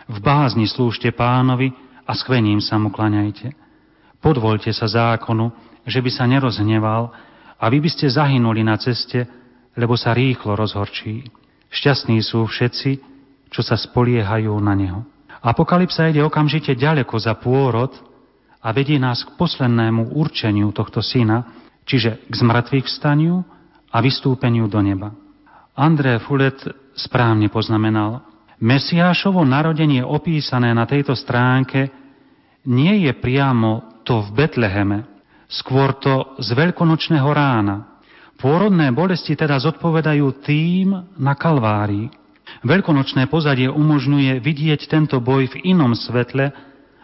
v 0.03 0.17
bázni 0.21 0.69
slúžte 0.69 1.09
pánovi 1.15 1.73
a 2.05 2.11
skvením 2.13 2.61
sa 2.61 2.77
mu 2.77 2.93
klaňajte. 2.93 3.55
Podvolte 4.19 4.69
sa 4.75 4.85
zákonu, 4.85 5.49
že 5.87 6.03
by 6.03 6.09
sa 6.11 6.27
nerozhneval 6.27 7.32
a 7.57 7.65
vy 7.69 7.81
by 7.83 7.89
ste 7.89 8.09
zahynuli 8.09 8.61
na 8.65 8.77
ceste, 8.77 9.25
lebo 9.77 9.97
sa 9.97 10.13
rýchlo 10.13 10.53
rozhorčí. 10.53 11.25
Šťastní 11.73 12.21
sú 12.21 12.45
všetci, 12.45 12.91
čo 13.49 13.61
sa 13.61 13.77
spoliehajú 13.77 14.53
na 14.61 14.73
neho. 14.77 15.01
Apokalypsa 15.43 16.09
ide 16.09 16.23
okamžite 16.23 16.77
ďaleko 16.77 17.17
za 17.19 17.35
pôrod, 17.35 17.91
a 18.63 18.71
vedie 18.71 18.95
nás 18.95 19.27
k 19.27 19.35
poslednému 19.35 20.15
určeniu 20.15 20.71
tohto 20.71 21.03
syna, 21.03 21.43
čiže 21.83 22.23
k 22.31 22.33
zmrtvých 22.33 22.87
vstaniu 22.87 23.43
a 23.91 23.97
vystúpeniu 23.99 24.71
do 24.71 24.79
neba. 24.79 25.11
André 25.75 26.23
Fulet 26.23 26.63
správne 26.95 27.51
poznamenal, 27.51 28.23
Mesiášovo 28.63 29.43
narodenie 29.43 29.99
opísané 30.07 30.71
na 30.71 30.87
tejto 30.87 31.19
stránke 31.19 31.91
nie 32.63 33.03
je 33.03 33.11
priamo 33.11 33.99
to 34.07 34.23
v 34.23 34.29
Betleheme, 34.31 35.03
skôr 35.49 35.95
to 35.99 36.37
z 36.39 36.53
veľkonočného 36.53 37.29
rána. 37.31 38.01
Pôrodné 38.37 38.91
bolesti 38.91 39.37
teda 39.37 39.59
zodpovedajú 39.61 40.43
tým 40.43 40.93
na 41.15 41.33
Kalvárii. 41.37 42.11
Veľkonočné 42.63 43.31
pozadie 43.31 43.71
umožňuje 43.71 44.43
vidieť 44.43 44.91
tento 44.91 45.23
boj 45.23 45.47
v 45.47 45.55
inom 45.73 45.95
svetle, 45.95 46.51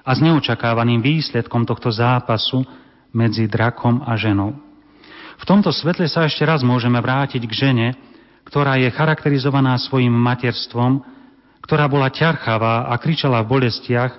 a 0.09 0.17
s 0.17 0.25
neočakávaným 0.25 1.05
výsledkom 1.05 1.69
tohto 1.69 1.93
zápasu 1.93 2.65
medzi 3.13 3.45
drakom 3.45 4.01
a 4.01 4.17
ženou. 4.17 4.57
V 5.37 5.43
tomto 5.45 5.69
svetle 5.69 6.09
sa 6.09 6.25
ešte 6.25 6.41
raz 6.43 6.65
môžeme 6.65 6.97
vrátiť 6.97 7.45
k 7.45 7.53
žene, 7.53 7.87
ktorá 8.49 8.81
je 8.81 8.89
charakterizovaná 8.89 9.77
svojim 9.77 10.11
materstvom, 10.11 11.05
ktorá 11.61 11.85
bola 11.85 12.09
ťarchavá 12.09 12.89
a 12.89 12.97
kričala 12.97 13.45
v 13.45 13.53
bolestiach, 13.53 14.13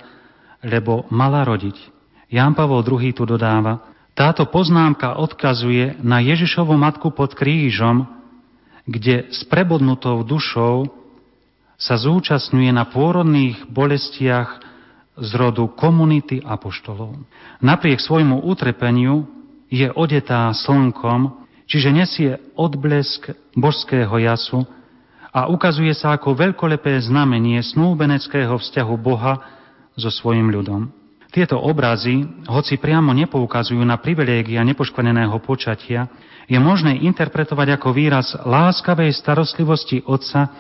lebo 0.63 1.11
mala 1.11 1.43
rodiť. 1.43 1.77
Ján 2.31 2.55
Pavol 2.55 2.87
II 2.87 3.11
tu 3.11 3.27
dodáva, 3.27 3.90
táto 4.21 4.45
poznámka 4.45 5.17
odkazuje 5.17 5.97
na 6.05 6.21
Ježišovu 6.21 6.77
matku 6.77 7.09
pod 7.09 7.33
krížom, 7.33 8.05
kde 8.85 9.33
s 9.33 9.49
prebodnutou 9.49 10.21
dušou 10.29 10.93
sa 11.81 11.97
zúčastňuje 11.97 12.69
na 12.69 12.85
pôrodných 12.85 13.65
bolestiach 13.73 14.61
z 15.17 15.31
rodu 15.41 15.65
komunity 15.73 16.45
apoštolov. 16.45 17.17
Napriek 17.65 17.97
svojmu 17.97 18.45
utrpeniu 18.45 19.25
je 19.73 19.89
odetá 19.89 20.53
slnkom, 20.53 21.49
čiže 21.65 21.89
nesie 21.89 22.31
odblesk 22.61 23.33
božského 23.57 24.13
jasu 24.21 24.69
a 25.33 25.49
ukazuje 25.49 25.97
sa 25.97 26.13
ako 26.13 26.37
veľkolepé 26.37 27.01
znamenie 27.01 27.65
snúbeneckého 27.65 28.61
vzťahu 28.61 28.95
Boha 29.01 29.41
so 29.97 30.13
svojim 30.13 30.53
ľudom. 30.53 31.00
Tieto 31.31 31.63
obrazy, 31.63 32.27
hoci 32.51 32.75
priamo 32.77 33.15
nepoukazujú 33.15 33.81
na 33.87 34.03
privilégia 34.03 34.67
nepoškvrneného 34.67 35.39
počatia, 35.43 36.11
je 36.51 36.59
možné 36.59 36.99
interpretovať 37.07 37.79
ako 37.79 37.89
výraz 37.95 38.35
láskavej 38.43 39.15
starostlivosti 39.15 40.03
Otca 40.03 40.51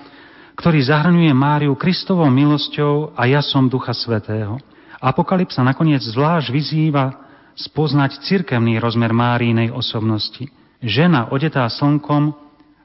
ktorý 0.60 0.84
zahrňuje 0.84 1.32
Máriu 1.32 1.72
Kristovou 1.72 2.28
milosťou 2.28 3.16
a 3.16 3.24
jasom 3.24 3.72
Ducha 3.72 3.96
Svetého. 3.96 4.60
Apokalypsa 5.00 5.64
nakoniec 5.64 6.04
zvlášť 6.04 6.52
vyzýva 6.52 7.16
spoznať 7.56 8.20
cirkevný 8.28 8.76
rozmer 8.76 9.16
Márínej 9.16 9.72
osobnosti. 9.72 10.44
Žena 10.84 11.32
odetá 11.32 11.64
slnkom 11.64 12.36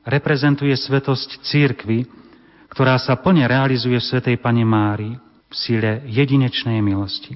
reprezentuje 0.07 0.71
svetosť 0.71 1.43
církvy, 1.43 2.07
ktorá 2.71 2.95
sa 2.95 3.19
plne 3.19 3.43
realizuje 3.43 3.99
v 3.99 4.07
Svetej 4.07 4.39
Pane 4.39 4.63
Márii 4.63 5.19
v 5.51 5.53
sile 5.55 5.91
jedinečnej 6.07 6.79
milosti. 6.79 7.35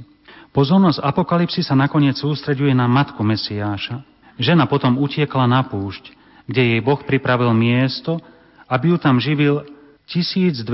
Pozornosť 0.60 1.00
apokalipsy 1.00 1.64
sa 1.64 1.72
nakoniec 1.72 2.20
sústreďuje 2.20 2.76
na 2.76 2.84
matku 2.84 3.24
Mesiáša. 3.24 4.04
Žena 4.36 4.68
potom 4.68 5.00
utiekla 5.00 5.48
na 5.48 5.64
púšť, 5.64 6.12
kde 6.52 6.76
jej 6.76 6.82
Boh 6.84 7.00
pripravil 7.00 7.56
miesto, 7.56 8.20
aby 8.68 8.92
ju 8.92 8.98
tam 9.00 9.24
živil 9.24 9.64
1260 10.12 10.68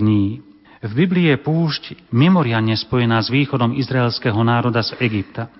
dní. 0.00 0.40
V 0.80 0.92
Biblii 0.96 1.28
je 1.28 1.36
púšť 1.44 2.08
mimoriadne 2.08 2.72
spojená 2.72 3.20
s 3.20 3.28
východom 3.28 3.76
izraelského 3.76 4.40
národa 4.40 4.80
z 4.80 4.96
Egypta. 4.96 5.52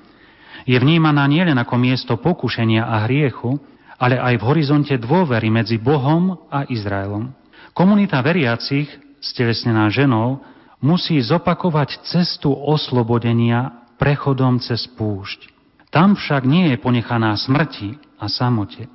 Je 0.64 0.80
vnímaná 0.80 1.28
nielen 1.28 1.60
ako 1.60 1.76
miesto 1.76 2.16
pokušenia 2.16 2.88
a 2.88 3.04
hriechu, 3.04 3.60
ale 4.00 4.16
aj 4.16 4.40
v 4.40 4.46
horizonte 4.48 4.96
dôvery 4.96 5.52
medzi 5.52 5.76
Bohom 5.76 6.48
a 6.48 6.64
Izraelom. 6.72 7.36
Komunita 7.76 8.16
veriacich, 8.24 8.88
stelesnená 9.20 9.92
ženou, 9.92 10.40
musí 10.80 11.20
zopakovať 11.20 12.04
cestu 12.08 12.52
oslobodenia 12.52 13.86
prechodom 14.00 14.60
cez 14.60 14.88
púšť. 14.96 15.52
Tam 15.92 16.16
však 16.16 16.48
nie 16.48 16.72
je 16.72 16.76
ponechaná 16.80 17.36
smrti 17.36 18.00
a 18.16 18.26
samote. 18.30 18.88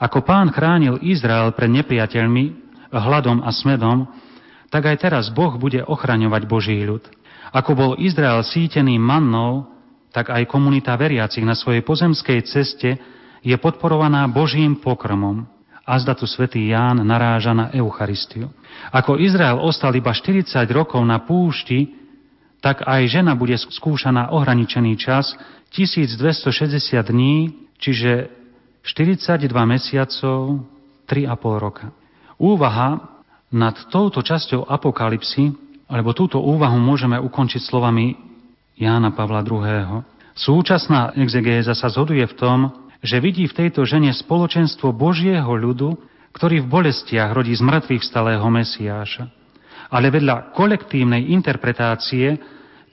Ako 0.00 0.24
pán 0.24 0.50
chránil 0.50 0.98
Izrael 1.04 1.52
pred 1.52 1.68
nepriateľmi, 1.70 2.44
hladom 2.90 3.44
a 3.46 3.54
smedom, 3.54 4.08
tak 4.72 4.86
aj 4.86 4.96
teraz 5.02 5.24
Boh 5.30 5.54
bude 5.60 5.84
ochraňovať 5.84 6.42
Boží 6.48 6.78
ľud. 6.82 7.04
Ako 7.50 7.74
bol 7.74 7.92
Izrael 7.98 8.42
sítený 8.46 8.98
mannou, 8.98 9.66
tak 10.10 10.30
aj 10.30 10.50
komunita 10.50 10.94
veriacich 10.98 11.42
na 11.46 11.54
svojej 11.54 11.82
pozemskej 11.86 12.42
ceste 12.46 12.98
je 13.42 13.56
podporovaná 13.58 14.26
Božím 14.26 14.78
pokrmom. 14.78 15.46
Azda 15.84 16.14
tu 16.14 16.28
svätý 16.28 16.70
Ján 16.70 17.00
naráža 17.02 17.56
na 17.56 17.72
Eucharistiu. 17.72 18.52
Ako 18.92 19.16
Izrael 19.16 19.58
ostal 19.58 19.96
iba 19.96 20.12
40 20.12 20.46
rokov 20.70 21.00
na 21.02 21.18
púšti, 21.24 21.96
tak 22.60 22.84
aj 22.84 23.08
žena 23.08 23.32
bude 23.32 23.56
skúšaná 23.56 24.30
ohraničený 24.36 25.00
čas 25.00 25.32
1260 25.72 26.76
dní, 27.08 27.56
čiže 27.80 28.28
42 28.84 29.48
mesiacov, 29.64 30.64
3,5 31.08 31.64
roka. 31.64 31.92
Úvaha 32.36 33.20
nad 33.50 33.76
touto 33.90 34.22
časťou 34.22 34.68
apokalipsy, 34.68 35.52
alebo 35.90 36.14
túto 36.14 36.38
úvahu 36.38 36.78
môžeme 36.78 37.18
ukončiť 37.18 37.60
slovami 37.66 38.14
Jána 38.78 39.10
Pavla 39.10 39.42
II. 39.42 40.06
Súčasná 40.38 41.12
exegéza 41.18 41.74
sa 41.74 41.90
zhoduje 41.90 42.24
v 42.24 42.34
tom, 42.38 42.58
že 43.00 43.16
vidí 43.20 43.48
v 43.48 43.56
tejto 43.56 43.88
žene 43.88 44.12
spoločenstvo 44.12 44.92
Božieho 44.92 45.48
ľudu, 45.48 45.96
ktorý 46.36 46.62
v 46.62 46.70
bolestiach 46.70 47.32
rodí 47.32 47.56
z 47.56 47.64
mŕtvych 47.64 48.04
stalého 48.04 48.44
Mesiáša. 48.46 49.24
Ale 49.90 50.12
vedľa 50.14 50.54
kolektívnej 50.54 51.34
interpretácie 51.34 52.38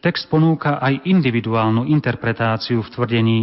text 0.01 0.25
ponúka 0.31 0.81
aj 0.81 1.05
individuálnu 1.05 1.85
interpretáciu 1.85 2.81
v 2.81 2.89
tvrdení 2.89 3.41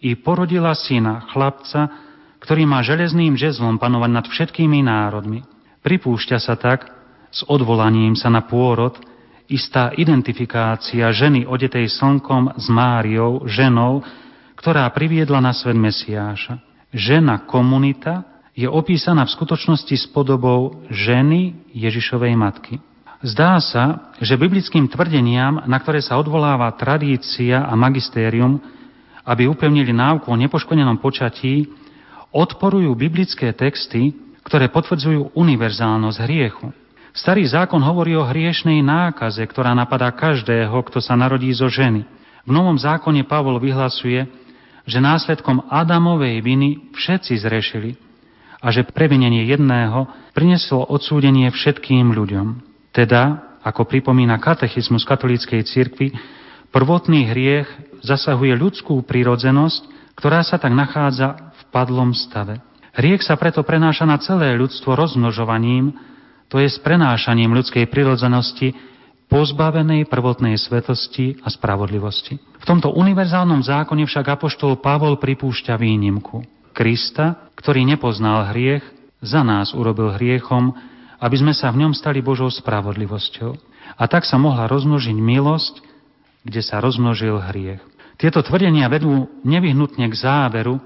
i 0.00 0.16
porodila 0.16 0.72
syna, 0.74 1.28
chlapca, 1.30 1.92
ktorý 2.40 2.64
má 2.64 2.80
železným 2.80 3.36
žezlom 3.36 3.76
panovať 3.76 4.10
nad 4.10 4.26
všetkými 4.26 4.80
národmi. 4.80 5.44
Pripúšťa 5.84 6.38
sa 6.40 6.56
tak, 6.56 6.88
s 7.30 7.46
odvolaním 7.46 8.16
sa 8.16 8.32
na 8.32 8.42
pôrod, 8.42 8.96
istá 9.46 9.92
identifikácia 9.94 11.06
ženy 11.12 11.46
odetej 11.46 11.86
slnkom 11.86 12.58
s 12.58 12.66
Máriou, 12.72 13.46
ženou, 13.46 14.02
ktorá 14.60 14.84
priviedla 14.92 15.40
na 15.40 15.56
svet 15.56 15.72
Mesiáša. 15.72 16.60
Žena 16.92 17.48
komunita 17.48 18.28
je 18.52 18.68
opísaná 18.68 19.24
v 19.24 19.32
skutočnosti 19.32 19.96
s 19.96 20.04
podobou 20.12 20.84
ženy 20.92 21.56
Ježišovej 21.72 22.36
matky. 22.36 22.76
Zdá 23.24 23.56
sa, 23.64 24.12
že 24.20 24.36
biblickým 24.36 24.84
tvrdeniam, 24.92 25.64
na 25.64 25.80
ktoré 25.80 26.04
sa 26.04 26.20
odvoláva 26.20 26.68
tradícia 26.76 27.64
a 27.64 27.72
magistérium, 27.72 28.60
aby 29.24 29.48
upevnili 29.48 29.96
náuku 29.96 30.28
o 30.28 30.36
nepoškodenom 30.36 31.00
počatí, 31.00 31.64
odporujú 32.28 32.92
biblické 32.92 33.56
texty, 33.56 34.12
ktoré 34.44 34.68
potvrdzujú 34.68 35.36
univerzálnosť 35.40 36.18
hriechu. 36.28 36.68
Starý 37.16 37.48
zákon 37.48 37.80
hovorí 37.80 38.12
o 38.12 38.28
hriešnej 38.28 38.84
nákaze, 38.84 39.40
ktorá 39.48 39.72
napadá 39.72 40.12
každého, 40.12 40.76
kto 40.84 41.00
sa 41.00 41.16
narodí 41.16 41.48
zo 41.56 41.68
ženy. 41.68 42.04
V 42.44 42.50
Novom 42.52 42.76
zákone 42.76 43.24
Pavol 43.28 43.60
vyhlasuje, 43.60 44.39
že 44.90 44.98
následkom 44.98 45.70
Adamovej 45.70 46.42
viny 46.42 46.90
všetci 46.98 47.38
zrešili 47.38 47.94
a 48.58 48.74
že 48.74 48.82
previnenie 48.82 49.46
jedného 49.46 50.10
prinieslo 50.34 50.82
odsúdenie 50.82 51.46
všetkým 51.54 52.10
ľuďom. 52.10 52.58
Teda, 52.90 53.54
ako 53.62 53.86
pripomína 53.86 54.42
katechizmus 54.42 55.06
katolíckej 55.06 55.62
cirkvi, 55.62 56.10
prvotný 56.74 57.30
hriech 57.30 57.70
zasahuje 58.02 58.58
ľudskú 58.58 59.06
prírodzenosť, 59.06 60.12
ktorá 60.18 60.42
sa 60.42 60.58
tak 60.58 60.74
nachádza 60.74 61.54
v 61.54 61.62
padlom 61.70 62.10
stave. 62.10 62.58
Hriech 62.90 63.22
sa 63.22 63.38
preto 63.38 63.62
prenáša 63.62 64.02
na 64.04 64.18
celé 64.18 64.58
ľudstvo 64.58 64.98
rozmnožovaním, 64.98 65.94
to 66.50 66.58
je 66.58 66.66
prenášaním 66.82 67.54
ľudskej 67.54 67.86
prirodzenosti 67.86 68.74
pozbavenej 69.30 70.10
prvotnej 70.10 70.58
svetosti 70.58 71.38
a 71.40 71.48
spravodlivosti. 71.48 72.36
V 72.36 72.64
tomto 72.66 72.90
univerzálnom 72.90 73.62
zákone 73.62 74.02
však 74.04 74.36
apoštol 74.36 74.82
Pavol 74.82 75.16
pripúšťa 75.22 75.78
výnimku. 75.78 76.42
Krista, 76.74 77.48
ktorý 77.54 77.86
nepoznal 77.86 78.50
hriech, 78.50 78.82
za 79.22 79.46
nás 79.46 79.70
urobil 79.70 80.10
hriechom, 80.18 80.74
aby 81.22 81.36
sme 81.38 81.54
sa 81.54 81.70
v 81.70 81.86
ňom 81.86 81.92
stali 81.94 82.20
Božou 82.20 82.50
spravodlivosťou. 82.50 83.52
A 83.96 84.04
tak 84.10 84.26
sa 84.26 84.40
mohla 84.40 84.66
rozmnožiť 84.66 85.16
milosť, 85.16 85.74
kde 86.42 86.60
sa 86.64 86.82
rozmnožil 86.82 87.38
hriech. 87.52 87.80
Tieto 88.16 88.44
tvrdenia 88.44 88.88
vedú 88.90 89.28
nevyhnutne 89.46 90.08
k 90.10 90.14
záveru, 90.16 90.80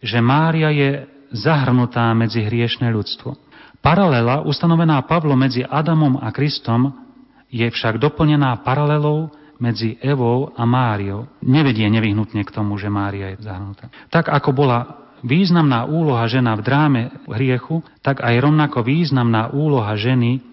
že 0.00 0.20
Mária 0.20 0.72
je 0.72 1.08
zahrnutá 1.32 2.12
medzi 2.12 2.44
hriešne 2.44 2.88
ľudstvo. 2.92 3.36
Paralela 3.80 4.42
ustanovená 4.44 5.00
Pavlom 5.04 5.36
medzi 5.36 5.62
Adamom 5.64 6.18
a 6.20 6.32
Kristom 6.32 7.05
je 7.50 7.66
však 7.70 8.02
doplnená 8.02 8.62
paralelou 8.66 9.30
medzi 9.56 9.96
Evou 10.04 10.52
a 10.52 10.62
Máriou. 10.68 11.28
Nevedie 11.40 11.88
nevyhnutne 11.88 12.44
k 12.44 12.54
tomu, 12.54 12.76
že 12.76 12.92
Mária 12.92 13.32
je 13.32 13.44
zahrnutá. 13.44 13.88
Tak 14.12 14.28
ako 14.28 14.50
bola 14.52 14.78
významná 15.24 15.88
úloha 15.88 16.28
žena 16.28 16.54
v 16.54 16.62
dráme 16.64 17.02
hriechu, 17.26 17.80
tak 18.04 18.20
aj 18.20 18.36
rovnako 18.36 18.84
významná 18.84 19.50
úloha 19.56 19.96
ženy 19.96 20.44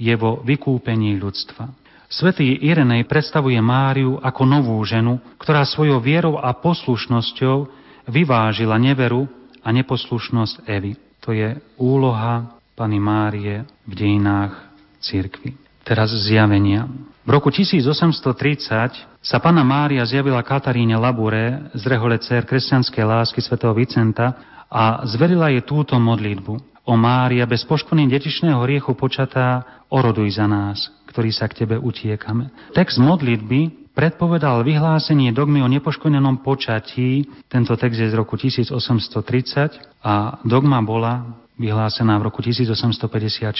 je 0.00 0.14
vo 0.16 0.40
vykúpení 0.46 1.18
ľudstva. 1.20 1.68
Svetý 2.08 2.56
Irenej 2.64 3.04
predstavuje 3.04 3.60
Máriu 3.60 4.16
ako 4.16 4.42
novú 4.48 4.80
ženu, 4.88 5.20
ktorá 5.36 5.68
svojou 5.68 6.00
vierou 6.00 6.40
a 6.40 6.56
poslušnosťou 6.56 7.68
vyvážila 8.08 8.80
neveru 8.80 9.28
a 9.60 9.68
neposlušnosť 9.68 10.64
Evy. 10.64 10.96
To 11.20 11.36
je 11.36 11.60
úloha 11.76 12.56
Pany 12.72 12.96
Márie 12.96 13.68
v 13.84 13.92
dejinách 13.92 14.56
cirkvi. 15.04 15.67
Teraz 15.86 16.12
zjavenia. 16.12 16.86
V 17.28 17.30
roku 17.36 17.52
1830 17.52 19.20
sa 19.20 19.36
Pana 19.36 19.60
Mária 19.60 20.00
zjavila 20.08 20.40
Kataríne 20.40 20.96
Labure 20.96 21.68
z 21.76 21.84
rehole 21.84 22.16
cer 22.24 22.48
kresťanskej 22.48 23.04
lásky 23.04 23.44
svätého 23.44 23.76
Vicenta 23.76 24.32
a 24.68 25.04
zverila 25.04 25.52
jej 25.52 25.60
túto 25.64 25.96
modlitbu. 26.00 26.80
O 26.88 26.96
Mária, 26.96 27.44
bez 27.44 27.68
poškodným 27.68 28.08
detičného 28.08 28.64
riechu 28.64 28.96
počatá, 28.96 29.84
oroduj 29.92 30.40
za 30.40 30.48
nás, 30.48 30.88
ktorí 31.12 31.28
sa 31.28 31.44
k 31.44 31.64
Tebe 31.64 31.76
utiekame. 31.76 32.48
Text 32.72 32.96
modlitby 32.96 33.92
predpovedal 33.92 34.64
vyhlásenie 34.64 35.34
dogmy 35.34 35.60
o 35.60 35.68
nepoškodenom 35.68 36.40
počatí. 36.40 37.28
Tento 37.50 37.76
text 37.76 37.98
je 38.00 38.08
z 38.08 38.16
roku 38.16 38.40
1830 38.40 40.00
a 40.00 40.40
dogma 40.48 40.80
bola 40.80 41.44
vyhlásená 41.58 42.16
v 42.22 42.30
roku 42.30 42.40
1854. 42.40 43.52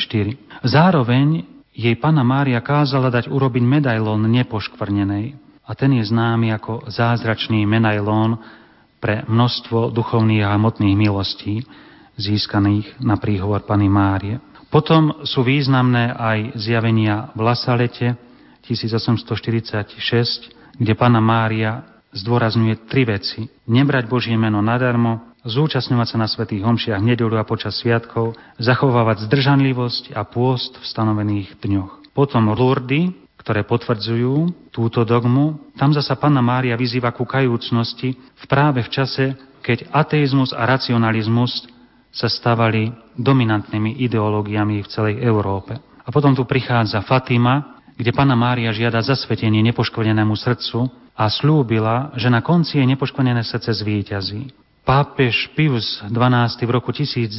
Zároveň 0.64 1.57
jej 1.78 1.94
pana 1.94 2.26
Mária 2.26 2.58
kázala 2.58 3.06
dať 3.06 3.30
urobiť 3.30 3.62
medailón 3.62 4.26
nepoškvrnenej. 4.26 5.38
A 5.62 5.70
ten 5.78 5.94
je 5.94 6.02
známy 6.02 6.50
ako 6.58 6.90
zázračný 6.90 7.62
medailón 7.70 8.42
pre 8.98 9.22
množstvo 9.30 9.94
duchovných 9.94 10.42
a 10.42 10.58
hmotných 10.58 10.98
milostí 10.98 11.62
získaných 12.18 12.98
na 12.98 13.14
príhovor 13.14 13.62
Pany 13.62 13.86
Márie. 13.86 14.42
Potom 14.74 15.22
sú 15.22 15.46
významné 15.46 16.18
aj 16.18 16.58
zjavenia 16.58 17.30
v 17.38 17.46
Lasalete 17.46 18.18
1846, 18.66 20.82
kde 20.82 20.92
Pana 20.98 21.22
Mária 21.22 21.97
zdôrazňuje 22.12 22.88
tri 22.88 23.04
veci. 23.04 23.48
Nebrať 23.68 24.08
Božie 24.08 24.36
meno 24.36 24.64
nadarmo, 24.64 25.34
zúčastňovať 25.44 26.06
sa 26.08 26.16
na 26.18 26.28
svetých 26.28 26.64
homšiach 26.64 27.00
nedelu 27.00 27.36
a 27.38 27.48
počas 27.48 27.78
sviatkov, 27.80 28.36
zachovávať 28.60 29.28
zdržanlivosť 29.28 30.16
a 30.16 30.24
pôst 30.24 30.76
v 30.76 30.84
stanovených 30.84 31.56
dňoch. 31.60 32.12
Potom 32.12 32.50
Lurdy, 32.50 33.14
ktoré 33.38 33.62
potvrdzujú 33.64 34.68
túto 34.74 35.06
dogmu. 35.06 35.72
Tam 35.78 35.94
zasa 35.94 36.18
Panna 36.18 36.42
Mária 36.42 36.76
vyzýva 36.76 37.14
ku 37.14 37.24
kajúcnosti 37.24 38.18
v 38.18 38.44
práve 38.50 38.82
v 38.84 38.92
čase, 38.92 39.38
keď 39.62 39.88
ateizmus 39.94 40.52
a 40.52 40.66
racionalizmus 40.68 41.64
sa 42.12 42.26
stávali 42.26 42.90
dominantnými 43.14 44.00
ideológiami 44.04 44.82
v 44.82 44.90
celej 44.90 45.22
Európe. 45.22 45.78
A 46.02 46.08
potom 46.10 46.32
tu 46.32 46.42
prichádza 46.48 47.04
Fatima, 47.04 47.78
kde 47.94 48.12
Pana 48.12 48.34
Mária 48.34 48.72
žiada 48.74 49.02
zasvetenie 49.02 49.60
nepoškvrnenému 49.70 50.34
srdcu 50.34 50.88
a 51.18 51.26
slúbila, 51.26 52.14
že 52.14 52.30
na 52.30 52.38
konci 52.38 52.78
jej 52.78 52.86
nepoškvrnené 52.86 53.42
srdce 53.42 53.74
zvíťazí. 53.82 54.54
Pápež 54.86 55.50
Pius 55.58 55.98
XII 56.06 56.62
v 56.62 56.70
roku 56.70 56.94
1942 56.94 57.34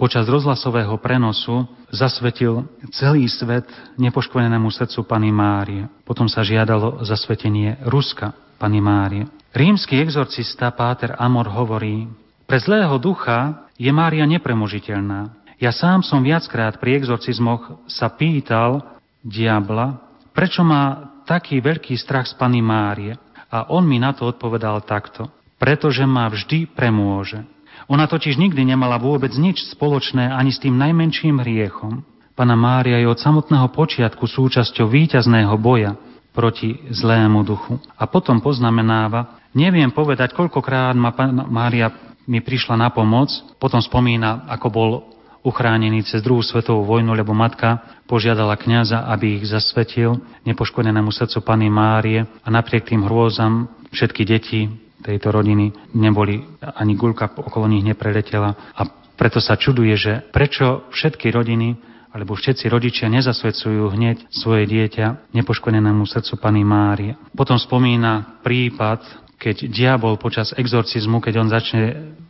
počas 0.00 0.24
rozhlasového 0.24 0.96
prenosu 0.96 1.68
zasvetil 1.92 2.64
celý 2.96 3.28
svet 3.28 3.68
nepoškvrnenému 4.00 4.72
srdcu 4.72 5.04
Pany 5.04 5.28
Márie. 5.28 5.84
Potom 6.08 6.24
sa 6.24 6.40
žiadalo 6.40 7.04
zasvetenie 7.04 7.76
Ruska 7.84 8.32
Pany 8.56 8.80
Márie. 8.80 9.28
Rímsky 9.52 10.00
exorcista 10.00 10.72
Páter 10.72 11.12
Amor 11.20 11.52
hovorí, 11.52 12.08
pre 12.48 12.56
zlého 12.56 12.96
ducha 12.96 13.68
je 13.76 13.92
Mária 13.92 14.24
nepremožiteľná. 14.24 15.36
Ja 15.60 15.76
sám 15.76 16.00
som 16.00 16.24
viackrát 16.24 16.80
pri 16.80 16.96
exorcizmoch 16.96 17.84
sa 17.84 18.08
pýtal 18.08 18.80
diabla, 19.20 20.00
prečo 20.32 20.64
má 20.64 21.09
taký 21.30 21.62
veľký 21.62 21.94
strach 21.94 22.26
z 22.26 22.34
Pany 22.34 22.58
Márie. 22.58 23.14
A 23.54 23.70
on 23.70 23.86
mi 23.86 24.02
na 24.02 24.10
to 24.10 24.26
odpovedal 24.26 24.82
takto. 24.82 25.30
Pretože 25.62 26.02
ma 26.02 26.26
vždy 26.26 26.74
premôže. 26.74 27.46
Ona 27.86 28.10
totiž 28.10 28.34
nikdy 28.34 28.66
nemala 28.66 28.98
vôbec 28.98 29.30
nič 29.38 29.62
spoločné 29.70 30.26
ani 30.26 30.50
s 30.50 30.58
tým 30.58 30.74
najmenším 30.74 31.38
hriechom. 31.38 32.02
Pana 32.34 32.58
Mária 32.58 32.98
je 32.98 33.06
od 33.06 33.18
samotného 33.18 33.70
počiatku 33.70 34.26
súčasťou 34.26 34.90
víťazného 34.90 35.54
boja 35.58 35.94
proti 36.30 36.78
zlému 36.90 37.42
duchu. 37.42 37.78
A 37.98 38.06
potom 38.06 38.38
poznamenáva, 38.38 39.42
neviem 39.54 39.90
povedať, 39.90 40.34
koľkokrát 40.34 40.94
ma 40.94 41.10
Pana 41.14 41.46
Mária 41.46 41.90
mi 42.30 42.38
prišla 42.38 42.78
na 42.78 42.88
pomoc, 42.94 43.34
potom 43.58 43.82
spomína, 43.82 44.46
ako 44.46 44.66
bol 44.70 44.90
uchránený 45.40 46.04
cez 46.04 46.20
druhú 46.20 46.44
svetovú 46.44 46.84
vojnu, 46.84 47.16
lebo 47.16 47.32
matka 47.32 47.80
požiadala 48.04 48.60
kňaza, 48.60 49.08
aby 49.08 49.40
ich 49.40 49.48
zasvetil 49.48 50.20
nepoškodenému 50.44 51.08
srdcu 51.08 51.40
Pany 51.40 51.72
Márie 51.72 52.24
a 52.24 52.48
napriek 52.48 52.90
tým 52.90 53.08
hrôzam 53.08 53.72
všetky 53.90 54.22
deti 54.28 54.68
tejto 55.00 55.32
rodiny 55.32 55.72
neboli, 55.96 56.44
ani 56.60 56.92
gulka 56.92 57.32
okolo 57.32 57.64
nich 57.64 57.84
nepreletela 57.84 58.52
a 58.76 58.82
preto 59.16 59.40
sa 59.40 59.56
čuduje, 59.56 59.96
že 59.96 60.12
prečo 60.32 60.88
všetky 60.92 61.28
rodiny 61.28 61.76
alebo 62.10 62.34
všetci 62.34 62.66
rodičia 62.66 63.06
nezasvedcujú 63.06 63.92
hneď 63.94 64.32
svoje 64.32 64.66
dieťa 64.66 65.30
nepoškodenému 65.36 66.02
srdcu 66.08 66.34
Pany 66.40 66.66
Márie. 66.66 67.14
Potom 67.36 67.54
spomína 67.54 68.42
prípad, 68.42 69.30
keď 69.38 69.70
diabol 69.70 70.18
počas 70.18 70.50
exorcizmu, 70.56 71.22
keď 71.22 71.34
on 71.38 71.48
začne 71.48 71.82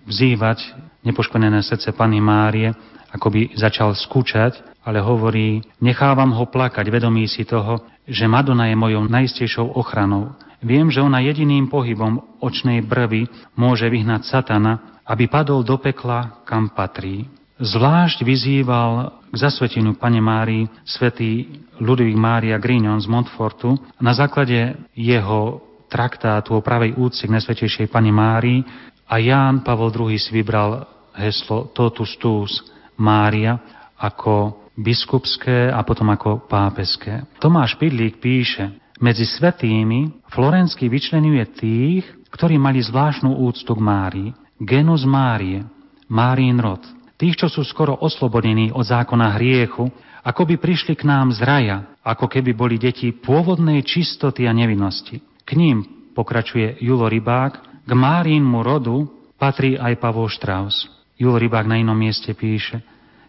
vzývať 0.04 0.58
nepoškodené 1.06 1.64
srdce 1.64 1.96
Pany 1.96 2.20
Márie, 2.20 2.76
ako 3.10 3.26
by 3.30 3.42
začal 3.58 3.94
skúčať, 3.94 4.62
ale 4.86 5.02
hovorí, 5.02 5.60
nechávam 5.82 6.32
ho 6.32 6.46
plakať, 6.48 6.86
vedomí 6.88 7.26
si 7.28 7.44
toho, 7.44 7.82
že 8.08 8.30
Madonna 8.30 8.70
je 8.70 8.76
mojou 8.78 9.06
najistejšou 9.06 9.76
ochranou. 9.76 10.34
Viem, 10.60 10.92
že 10.92 11.00
ona 11.00 11.24
jediným 11.24 11.72
pohybom 11.72 12.40
očnej 12.40 12.84
brvy 12.84 13.28
môže 13.56 13.88
vyhnať 13.88 14.28
satana, 14.28 15.00
aby 15.08 15.26
padol 15.26 15.64
do 15.64 15.80
pekla, 15.80 16.44
kam 16.44 16.70
patrí. 16.70 17.26
Zvlášť 17.60 18.24
vyzýval 18.24 19.20
k 19.28 19.36
zasveteniu 19.36 19.92
Pane 19.96 20.20
Márii 20.20 20.64
svätý 20.84 21.60
Ludvík 21.76 22.16
Mária 22.16 22.56
Grignon 22.56 23.00
z 23.00 23.08
Montfortu 23.08 23.76
na 24.00 24.16
základe 24.16 24.80
jeho 24.96 25.60
traktátu 25.92 26.56
o 26.56 26.64
pravej 26.64 26.96
úcte 26.96 27.28
k 27.28 27.34
nesvetejšej 27.36 27.92
Pane 27.92 28.08
Márii 28.08 28.64
a 29.04 29.20
Ján 29.20 29.60
Pavol 29.60 29.92
II 29.92 30.16
si 30.16 30.32
vybral 30.32 30.88
heslo 31.12 31.68
Totus 31.76 32.16
Tus 32.16 32.64
Mária 33.00 33.56
ako 33.96 34.68
biskupské 34.76 35.72
a 35.72 35.80
potom 35.84 36.08
ako 36.12 36.44
pápeské. 36.44 37.24
Tomáš 37.40 37.76
Pidlík 37.80 38.20
píše, 38.20 38.76
medzi 39.00 39.24
svetými 39.24 40.28
Florenský 40.28 40.92
vyčlenuje 40.92 41.44
tých, 41.56 42.04
ktorí 42.30 42.60
mali 42.60 42.84
zvláštnu 42.84 43.32
úctu 43.42 43.72
k 43.72 43.80
Márii. 43.80 44.30
Genus 44.60 45.08
Márie, 45.08 45.64
Márín 46.12 46.60
rod. 46.60 46.84
Tých, 47.16 47.36
čo 47.36 47.48
sú 47.48 47.64
skoro 47.64 47.96
oslobodení 47.96 48.72
od 48.72 48.84
zákona 48.84 49.40
hriechu, 49.40 49.88
ako 50.20 50.42
by 50.44 50.60
prišli 50.60 50.96
k 50.96 51.08
nám 51.08 51.32
z 51.32 51.40
raja, 51.44 51.96
ako 52.04 52.28
keby 52.28 52.52
boli 52.52 52.76
deti 52.76 53.12
pôvodnej 53.12 53.80
čistoty 53.80 54.44
a 54.44 54.52
nevinnosti. 54.52 55.20
K 55.48 55.50
ním, 55.56 56.12
pokračuje 56.12 56.80
Julo 56.84 57.08
Rybák, 57.08 57.84
k 57.88 57.92
Márínmu 57.92 58.60
rodu 58.60 59.08
patrí 59.40 59.80
aj 59.80 59.96
Pavol 59.96 60.28
Strauss. 60.28 60.99
Julo 61.20 61.36
Rybák 61.36 61.68
na 61.68 61.76
inom 61.76 61.94
mieste 61.94 62.32
píše, 62.32 62.80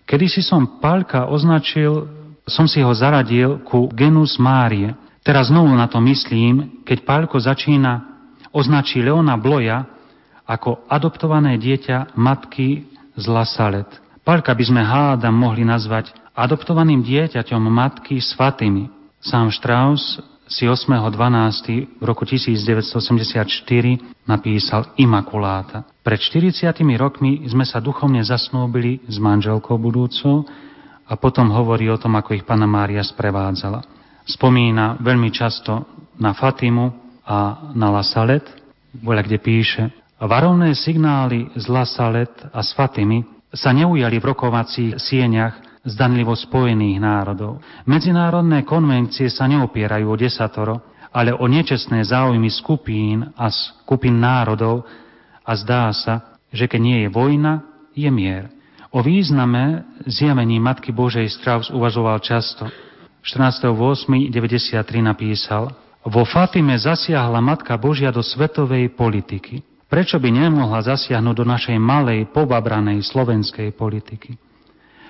Kedy 0.08 0.32
si 0.32 0.42
som 0.42 0.80
Palka 0.80 1.28
označil, 1.28 2.08
som 2.48 2.66
si 2.66 2.80
ho 2.80 2.92
zaradil 2.96 3.60
ku 3.68 3.92
genus 3.92 4.40
Márie, 4.40 4.96
Teraz 5.22 5.54
znovu 5.54 5.70
na 5.78 5.86
to 5.86 6.02
myslím, 6.02 6.82
keď 6.82 7.06
Pálko 7.06 7.38
začína 7.38 8.02
označí 8.50 9.06
Leona 9.06 9.38
Bloja 9.38 9.86
ako 10.50 10.90
adoptované 10.90 11.62
dieťa 11.62 12.18
matky 12.18 12.90
z 13.14 13.26
Lasalet. 13.30 13.88
Pálka 14.26 14.50
by 14.58 14.64
sme 14.66 14.82
hádam 14.82 15.38
mohli 15.38 15.62
nazvať 15.62 16.10
adoptovaným 16.34 17.06
dieťaťom 17.06 17.62
matky 17.70 18.18
s 18.18 18.34
Fatými. 18.34 18.90
Sám 19.22 19.54
Strauss 19.54 20.18
si 20.50 20.66
8.12. 20.66 22.02
v 22.02 22.04
roku 22.04 22.26
1984 22.26 23.46
napísal 24.26 24.90
Imakuláta. 24.98 25.86
Pred 26.02 26.20
40 26.20 26.74
rokmi 26.98 27.46
sme 27.46 27.66
sa 27.66 27.78
duchovne 27.78 28.26
zasnúbili 28.26 29.06
s 29.06 29.22
manželkou 29.22 29.78
budúcou 29.78 30.50
a 31.06 31.14
potom 31.14 31.54
hovorí 31.54 31.90
o 31.94 32.02
tom, 32.02 32.18
ako 32.18 32.34
ich 32.38 32.46
Pana 32.48 32.66
Mária 32.66 33.06
sprevádzala 33.06 34.02
spomína 34.26 35.02
veľmi 35.02 35.30
často 35.34 35.86
na 36.22 36.32
Fatimu 36.32 36.86
a 37.26 37.70
na 37.74 37.88
Lasalet, 37.90 38.46
voľa 39.02 39.24
kde 39.26 39.38
píše, 39.42 39.84
varovné 40.22 40.78
signály 40.78 41.50
z 41.58 41.66
Lasalet 41.72 42.32
a 42.54 42.62
z 42.62 42.72
Fatimy 42.78 43.26
sa 43.52 43.74
neujali 43.74 44.22
v 44.22 44.28
rokovacích 44.32 44.92
sieňach 45.02 45.84
zdanlivo 45.84 46.38
spojených 46.38 47.02
národov. 47.02 47.58
Medzinárodné 47.90 48.62
konvencie 48.62 49.34
sa 49.34 49.50
neopierajú 49.50 50.06
o 50.06 50.20
desatoro, 50.20 50.76
ale 51.12 51.34
o 51.34 51.44
nečestné 51.50 52.06
záujmy 52.06 52.48
skupín 52.54 53.26
a 53.36 53.50
skupín 53.52 54.22
národov 54.22 54.86
a 55.52 55.60
zdá 55.60 55.92
sa, 55.92 56.40
že 56.48 56.72
keď 56.72 56.80
nie 56.80 56.98
je 57.04 57.10
vojna, 57.12 57.68
je 57.92 58.08
mier. 58.08 58.48
O 58.96 59.04
význame 59.04 59.84
zjavení 60.08 60.64
Matky 60.64 60.96
Božej 60.96 61.28
Strauss 61.28 61.68
uvažoval 61.68 62.24
často. 62.24 62.72
14.8.93 63.20 64.32
napísal 65.04 65.76
Vo 66.08 66.24
Fatime 66.24 66.80
zasiahla 66.80 67.44
Matka 67.44 67.76
Božia 67.76 68.16
do 68.16 68.24
svetovej 68.24 68.96
politiky. 68.96 69.60
Prečo 69.92 70.24
by 70.24 70.32
nemohla 70.32 70.80
zasiahnuť 70.88 71.36
do 71.36 71.44
našej 71.44 71.76
malej, 71.76 72.32
pobabranej 72.32 73.04
slovenskej 73.04 73.76
politiky? 73.76 74.40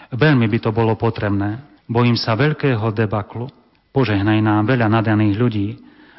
Veľmi 0.09 0.49
by 0.49 0.57
to 0.57 0.73
bolo 0.73 0.97
potrebné. 0.97 1.61
Bojím 1.85 2.17
sa 2.17 2.33
veľkého 2.33 2.89
debaklu. 2.89 3.45
Požehnaj 3.93 4.41
nám 4.41 4.65
veľa 4.65 4.89
nadaných 4.89 5.35
ľudí, 5.37 5.67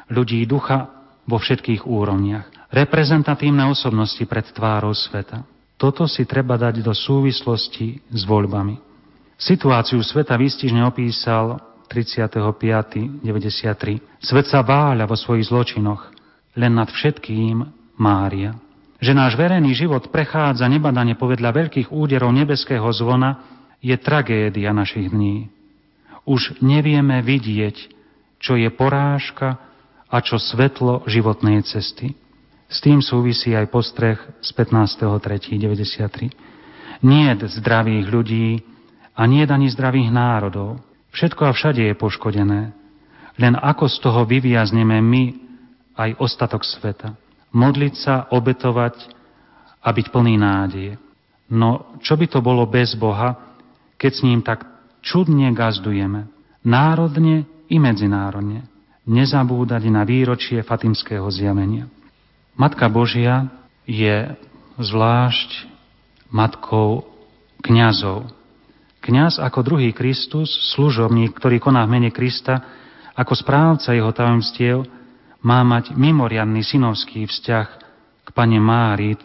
ľudí 0.07 0.47
ducha 0.47 0.87
vo 1.27 1.35
všetkých 1.35 1.83
úrovniach. 1.83 2.62
Reprezentatívne 2.73 3.69
osobnosti 3.69 4.25
pred 4.25 4.49
tvárou 4.49 4.97
sveta. 4.97 5.45
Toto 5.77 6.09
si 6.09 6.25
treba 6.25 6.57
dať 6.57 6.81
do 6.81 6.89
súvislosti 6.89 8.01
s 8.09 8.25
voľbami. 8.25 8.81
Situáciu 9.37 10.01
sveta 10.01 10.33
výstižne 10.33 10.81
opísal 10.81 11.61
35.93. 11.85 13.21
Svet 14.17 14.49
sa 14.49 14.65
váľa 14.65 15.05
vo 15.05 15.13
svojich 15.13 15.53
zločinoch, 15.53 16.01
len 16.57 16.73
nad 16.73 16.89
všetkým 16.89 17.61
Mária. 18.01 18.57
Že 18.97 19.21
náš 19.21 19.37
verejný 19.37 19.77
život 19.77 20.09
prechádza 20.09 20.65
nebadane 20.65 21.13
povedľa 21.13 21.53
veľkých 21.53 21.93
úderov 21.93 22.33
nebeského 22.33 22.89
zvona, 22.89 23.37
je 23.85 23.93
tragédia 24.01 24.73
našich 24.73 25.13
dní. 25.13 25.45
Už 26.25 26.57
nevieme 26.63 27.21
vidieť, 27.21 27.91
čo 28.41 28.57
je 28.57 28.71
porážka 28.73 29.61
a 30.09 30.17
čo 30.25 30.41
svetlo 30.41 31.05
životnej 31.05 31.61
cesty. 31.67 32.15
S 32.69 32.81
tým 32.81 33.01
súvisí 33.01 33.53
aj 33.53 33.67
postreh 33.69 34.17
z 34.41 34.49
15.3.93. 34.55 36.31
Nie 37.03 37.35
zdravých 37.35 38.05
ľudí 38.09 38.63
a 39.13 39.27
nie 39.29 39.45
ani 39.45 39.69
zdravých 39.69 40.09
národov. 40.09 40.81
Všetko 41.13 41.45
a 41.45 41.53
všade 41.53 41.85
je 41.85 41.93
poškodené. 41.93 42.73
Len 43.37 43.55
ako 43.57 43.89
z 43.89 43.97
toho 44.01 44.25
vyviazneme 44.25 45.01
my 45.01 45.33
aj 45.93 46.17
ostatok 46.17 46.65
sveta. 46.65 47.13
Modliť 47.53 47.93
sa, 47.93 48.25
obetovať 48.33 48.97
a 49.83 49.93
byť 49.93 50.09
plný 50.09 50.41
nádeje. 50.41 50.97
No 51.53 51.93
čo 52.01 52.17
by 52.17 52.25
to 52.25 52.41
bolo 52.41 52.65
bez 52.65 52.97
Boha, 52.97 53.37
keď 54.01 54.11
s 54.11 54.23
ním 54.25 54.41
tak 54.41 54.65
čudne 55.05 55.53
gazdujeme? 55.53 56.25
Národne 56.65 57.45
i 57.69 57.77
medzinárodne 57.77 58.73
nezabúdať 59.03 59.83
na 59.91 60.07
výročie 60.07 60.63
Fatimského 60.63 61.27
zjavenia. 61.27 61.91
Matka 62.53 62.85
Božia 62.85 63.49
je 63.89 64.29
zvlášť 64.77 65.65
matkou 66.29 67.01
kňazov. 67.65 68.29
Kňaz 69.01 69.41
ako 69.41 69.59
druhý 69.65 69.89
Kristus, 69.89 70.53
služobník, 70.77 71.33
ktorý 71.33 71.57
koná 71.57 71.81
v 71.89 71.97
mene 71.97 72.11
Krista, 72.13 72.61
ako 73.17 73.33
správca 73.33 73.97
jeho 73.97 74.13
tajomstiev, 74.13 74.85
má 75.43 75.65
mať 75.65 75.97
mimoriadný 75.97 76.61
synovský 76.63 77.25
vzťah 77.25 77.67
k 78.23 78.29
pane 78.31 78.61
Mári 78.61 79.17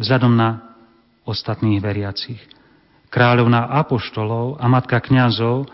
vzhľadom 0.00 0.32
na 0.32 0.78
ostatných 1.26 1.82
veriacich. 1.82 2.40
Kráľovná 3.12 3.68
apoštolov 3.74 4.56
a 4.56 4.64
matka 4.70 5.02
kňazov 5.02 5.68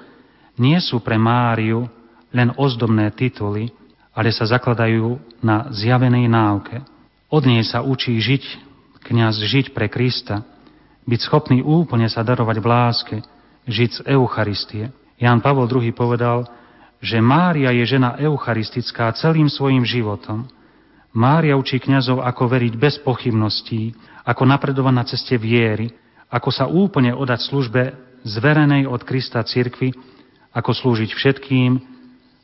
nie 0.58 0.80
sú 0.82 0.98
pre 0.98 1.14
Máriu 1.14 1.86
len 2.34 2.50
ozdobné 2.58 3.14
tituly, 3.14 3.70
ale 4.18 4.34
sa 4.34 4.50
zakladajú 4.50 5.14
na 5.38 5.70
zjavenej 5.70 6.26
náuke. 6.26 6.82
Od 7.30 7.42
nej 7.46 7.62
sa 7.62 7.86
učí 7.86 8.18
žiť, 8.18 8.44
kňaz 9.06 9.38
žiť 9.38 9.70
pre 9.70 9.86
Krista, 9.86 10.42
byť 11.06 11.20
schopný 11.22 11.62
úplne 11.62 12.10
sa 12.10 12.26
darovať 12.26 12.56
v 12.58 12.66
láske, 12.66 13.16
žiť 13.70 13.90
z 13.94 14.00
Eucharistie. 14.10 14.90
Ján 15.22 15.38
Pavol 15.38 15.70
II 15.70 15.94
povedal, 15.94 16.50
že 16.98 17.22
Mária 17.22 17.70
je 17.70 17.94
žena 17.94 18.18
eucharistická 18.18 19.14
celým 19.14 19.46
svojim 19.46 19.86
životom. 19.86 20.50
Mária 21.14 21.54
učí 21.54 21.78
kňazov, 21.78 22.18
ako 22.26 22.50
veriť 22.50 22.74
bez 22.74 22.98
pochybností, 22.98 23.94
ako 24.26 24.42
napredovať 24.50 24.94
na 24.98 25.04
ceste 25.06 25.38
viery, 25.38 25.94
ako 26.26 26.50
sa 26.50 26.66
úplne 26.66 27.14
odať 27.14 27.46
službe 27.46 27.82
zverenej 28.26 28.90
od 28.90 28.98
Krista 29.06 29.38
cirkvi, 29.46 29.94
ako 30.50 30.74
slúžiť 30.74 31.14
všetkým, 31.14 31.97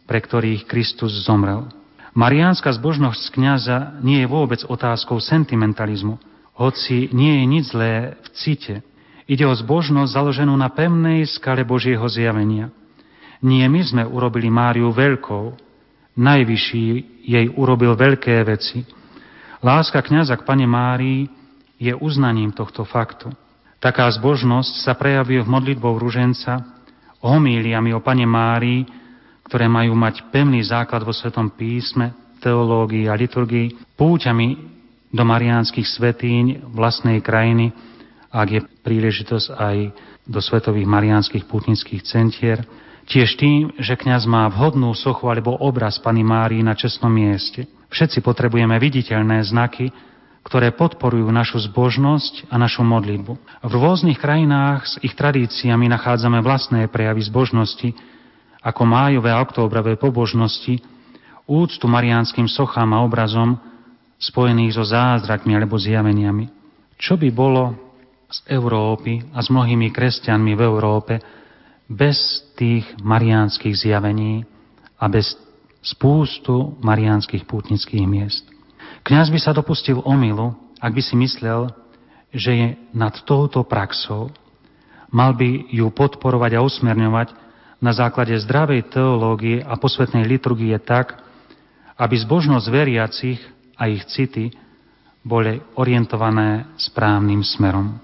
pre 0.04 0.20
ktorých 0.20 0.68
Kristus 0.68 1.12
zomrel. 1.24 1.68
Mariánska 2.14 2.70
zbožnosť 2.70 3.34
kniaza 3.34 3.98
nie 4.04 4.22
je 4.22 4.30
vôbec 4.30 4.62
otázkou 4.62 5.18
sentimentalizmu, 5.18 6.20
hoci 6.54 7.10
nie 7.10 7.42
je 7.42 7.44
nič 7.50 7.64
zlé 7.74 8.14
v 8.22 8.28
cite. 8.38 8.74
Ide 9.26 9.44
o 9.48 9.54
zbožnosť 9.56 10.14
založenú 10.14 10.54
na 10.54 10.70
pevnej 10.70 11.26
skale 11.26 11.66
Božieho 11.66 12.06
zjavenia. 12.06 12.70
Nie 13.42 13.66
my 13.66 13.80
sme 13.82 14.02
urobili 14.06 14.46
Máriu 14.46 14.94
veľkou, 14.94 15.58
najvyšší 16.14 16.86
jej 17.26 17.46
urobil 17.58 17.98
veľké 17.98 18.46
veci. 18.46 18.86
Láska 19.64 20.04
kniaza 20.04 20.38
k 20.38 20.46
pane 20.46 20.68
Márii 20.68 21.26
je 21.80 21.90
uznaním 21.96 22.54
tohto 22.54 22.86
faktu. 22.86 23.32
Taká 23.82 24.08
zbožnosť 24.12 24.86
sa 24.86 24.94
prejavuje 24.94 25.42
v 25.42 25.50
modlitbou 25.50 25.98
ruženca, 25.98 26.62
homíliami 27.20 27.90
o 27.96 28.00
pane 28.00 28.24
Márii, 28.24 28.86
ktoré 29.44 29.68
majú 29.68 29.92
mať 29.94 30.28
pevný 30.32 30.64
základ 30.64 31.04
vo 31.04 31.12
Svetom 31.12 31.52
písme, 31.52 32.12
teológii 32.40 33.08
a 33.08 33.14
liturgii, 33.16 33.96
púťami 33.96 34.48
do 35.14 35.22
mariánskych 35.22 35.86
svetíň 35.86 36.74
vlastnej 36.74 37.22
krajiny, 37.22 37.72
ak 38.34 38.48
je 38.50 38.60
príležitosť 38.82 39.48
aj 39.54 39.76
do 40.26 40.40
svetových 40.42 40.88
mariánskych 40.88 41.46
pútnických 41.46 42.02
centier, 42.02 42.66
tiež 43.06 43.36
tým, 43.36 43.70
že 43.78 43.94
kňaz 43.94 44.24
má 44.24 44.48
vhodnú 44.48 44.90
sochu 44.96 45.28
alebo 45.28 45.54
obraz 45.60 46.00
Pany 46.00 46.24
Márii 46.24 46.64
na 46.64 46.74
čestnom 46.74 47.12
mieste. 47.12 47.68
Všetci 47.92 48.24
potrebujeme 48.24 48.74
viditeľné 48.80 49.44
znaky, 49.44 49.92
ktoré 50.44 50.76
podporujú 50.76 51.30
našu 51.32 51.62
zbožnosť 51.70 52.52
a 52.52 52.60
našu 52.60 52.84
modlitbu. 52.84 53.32
V 53.64 53.72
rôznych 53.72 54.20
krajinách 54.20 54.84
s 54.84 54.94
ich 55.00 55.16
tradíciami 55.16 55.88
nachádzame 55.88 56.44
vlastné 56.44 56.90
prejavy 56.92 57.24
zbožnosti, 57.24 57.96
ako 58.64 58.82
májové 58.88 59.28
a 59.28 59.44
októbrové 59.44 60.00
pobožnosti, 60.00 60.80
úctu 61.44 61.84
mariánskym 61.84 62.48
sochám 62.48 62.96
a 62.96 63.04
obrazom 63.04 63.60
spojených 64.16 64.80
so 64.80 64.84
zázrakmi 64.88 65.52
alebo 65.52 65.76
zjaveniami. 65.76 66.48
Čo 66.96 67.20
by 67.20 67.28
bolo 67.28 67.76
z 68.32 68.40
Európy 68.48 69.20
a 69.36 69.44
s 69.44 69.52
mnohými 69.52 69.92
kresťanmi 69.92 70.56
v 70.56 70.62
Európe 70.64 71.14
bez 71.84 72.16
tých 72.56 72.88
mariánskych 73.04 73.76
zjavení 73.76 74.48
a 74.96 75.04
bez 75.12 75.36
spústu 75.84 76.80
mariánskych 76.80 77.44
pútnických 77.44 78.08
miest? 78.08 78.48
Kňaz 79.04 79.28
by 79.28 79.36
sa 79.36 79.52
dopustil 79.52 80.00
omilu, 80.00 80.56
ak 80.80 80.96
by 80.96 81.02
si 81.04 81.12
myslel, 81.20 81.68
že 82.32 82.50
je 82.56 82.68
nad 82.96 83.12
touto 83.28 83.60
praxou. 83.68 84.32
Mal 85.12 85.36
by 85.36 85.68
ju 85.68 85.92
podporovať 85.92 86.56
a 86.56 86.64
usmerňovať 86.64 87.43
na 87.84 87.92
základe 87.92 88.32
zdravej 88.40 88.88
teológie 88.88 89.60
a 89.60 89.76
posvetnej 89.76 90.24
liturgie 90.24 90.72
tak, 90.80 91.20
aby 92.00 92.16
zbožnosť 92.16 92.66
veriacich 92.72 93.40
a 93.76 93.92
ich 93.92 94.08
city 94.08 94.48
boli 95.20 95.60
orientované 95.76 96.64
správnym 96.80 97.44
smerom. 97.44 98.00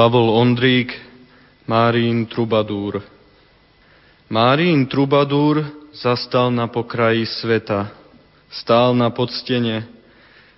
Pavol 0.00 0.32
Ondrík, 0.32 0.96
Márín 1.68 2.24
Trubadúr. 2.24 3.04
Márín 4.32 4.88
Trubadúr 4.88 5.60
zastal 5.92 6.48
na 6.48 6.72
pokraji 6.72 7.28
sveta, 7.28 7.92
stál 8.48 8.96
na 8.96 9.12
podstene, 9.12 9.84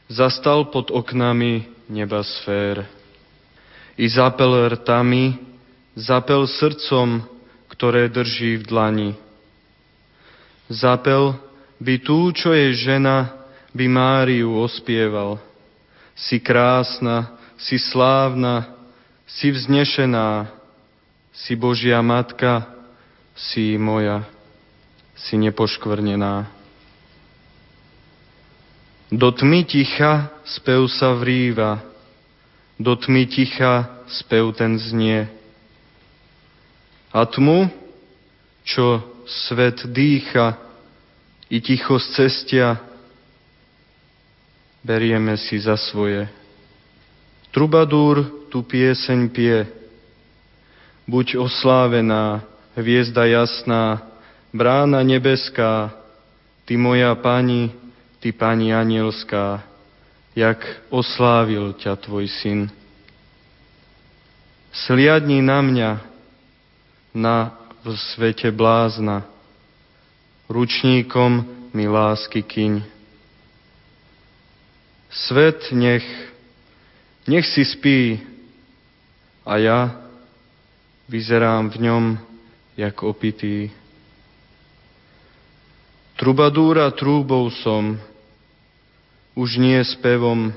zastal 0.07 0.70
pod 0.70 0.95
oknami 0.95 1.66
neba 1.90 2.22
sfér. 2.22 2.86
I 3.99 4.07
zapel 4.07 4.78
rtami 4.78 5.34
zapel 5.99 6.47
srdcom, 6.47 7.26
ktoré 7.66 8.14
drží 8.14 8.62
v 8.62 8.64
dlani. 8.70 9.11
Zapel 10.70 11.34
by 11.82 11.99
tú, 11.99 12.30
čo 12.30 12.55
je 12.55 12.78
žena, 12.78 13.43
by 13.74 13.90
Máriu 13.90 14.55
ospieval. 14.62 15.43
Si 16.14 16.38
krásna, 16.38 17.34
si 17.59 17.82
slávna, 17.82 18.78
si 19.39 19.49
vznešená, 19.51 20.51
si 21.33 21.57
Božia 21.57 22.03
Matka, 22.05 22.68
si 23.33 23.80
moja, 23.80 24.28
si 25.16 25.41
nepoškvrnená. 25.41 26.51
Do 29.12 29.28
tmy 29.33 29.64
ticha 29.64 30.33
spev 30.45 30.89
sa 30.89 31.16
vrýva, 31.16 31.80
do 32.80 32.97
tmy 32.97 33.28
ticha 33.28 33.89
spev 34.09 34.57
ten 34.57 34.76
znie. 34.80 35.28
A 37.12 37.24
tmu, 37.28 37.68
čo 38.64 39.05
svet 39.28 39.85
dýcha 39.85 40.57
i 41.53 41.61
ticho 41.61 42.01
z 42.01 42.07
cestia, 42.16 42.80
berieme 44.80 45.37
si 45.37 45.61
za 45.61 45.76
svoje. 45.76 46.41
Trubadúr 47.53 48.49
tu 48.49 48.65
pieseň 48.65 49.29
pie, 49.29 49.69
buď 51.05 51.37
oslávená, 51.37 52.41
hviezda 52.73 53.29
jasná, 53.29 54.01
brána 54.57 55.05
nebeská, 55.05 55.93
ty 56.65 56.81
moja 56.81 57.13
pani, 57.15 57.69
ty 58.25 58.33
pani 58.33 58.73
anielská, 58.73 59.61
jak 60.33 60.65
oslávil 60.89 61.77
ťa 61.77 61.93
tvoj 62.01 62.25
syn. 62.41 62.73
Sliadni 64.73 65.45
na 65.45 65.61
mňa, 65.61 65.91
na 67.13 67.53
v 67.85 67.93
svete 68.17 68.49
blázna, 68.49 69.29
ručníkom 70.49 71.45
mi 71.77 71.85
lásky 71.85 72.41
kyň. 72.41 72.81
Svet 75.13 75.69
nech, 75.77 76.32
nech 77.27 77.47
si 77.47 77.62
spí 77.62 78.18
a 79.47 79.59
ja 79.59 79.79
vyzerám 81.11 81.70
v 81.70 81.77
ňom 81.89 82.05
jak 82.79 83.03
opitý. 83.03 83.68
Trubadúra 86.16 86.91
trúbou 86.95 87.51
som, 87.51 87.99
už 89.35 89.59
nie 89.59 89.81
spevom, 89.83 90.55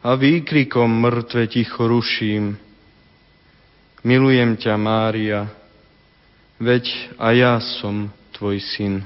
a 0.00 0.16
výkrikom 0.16 0.88
mŕtve 0.88 1.44
ticho 1.44 1.84
ruším. 1.84 2.56
Milujem 4.00 4.56
ťa, 4.56 4.74
Mária, 4.80 5.52
veď 6.56 6.88
a 7.20 7.36
ja 7.36 7.60
som 7.60 8.08
tvoj 8.32 8.64
syn. 8.64 9.04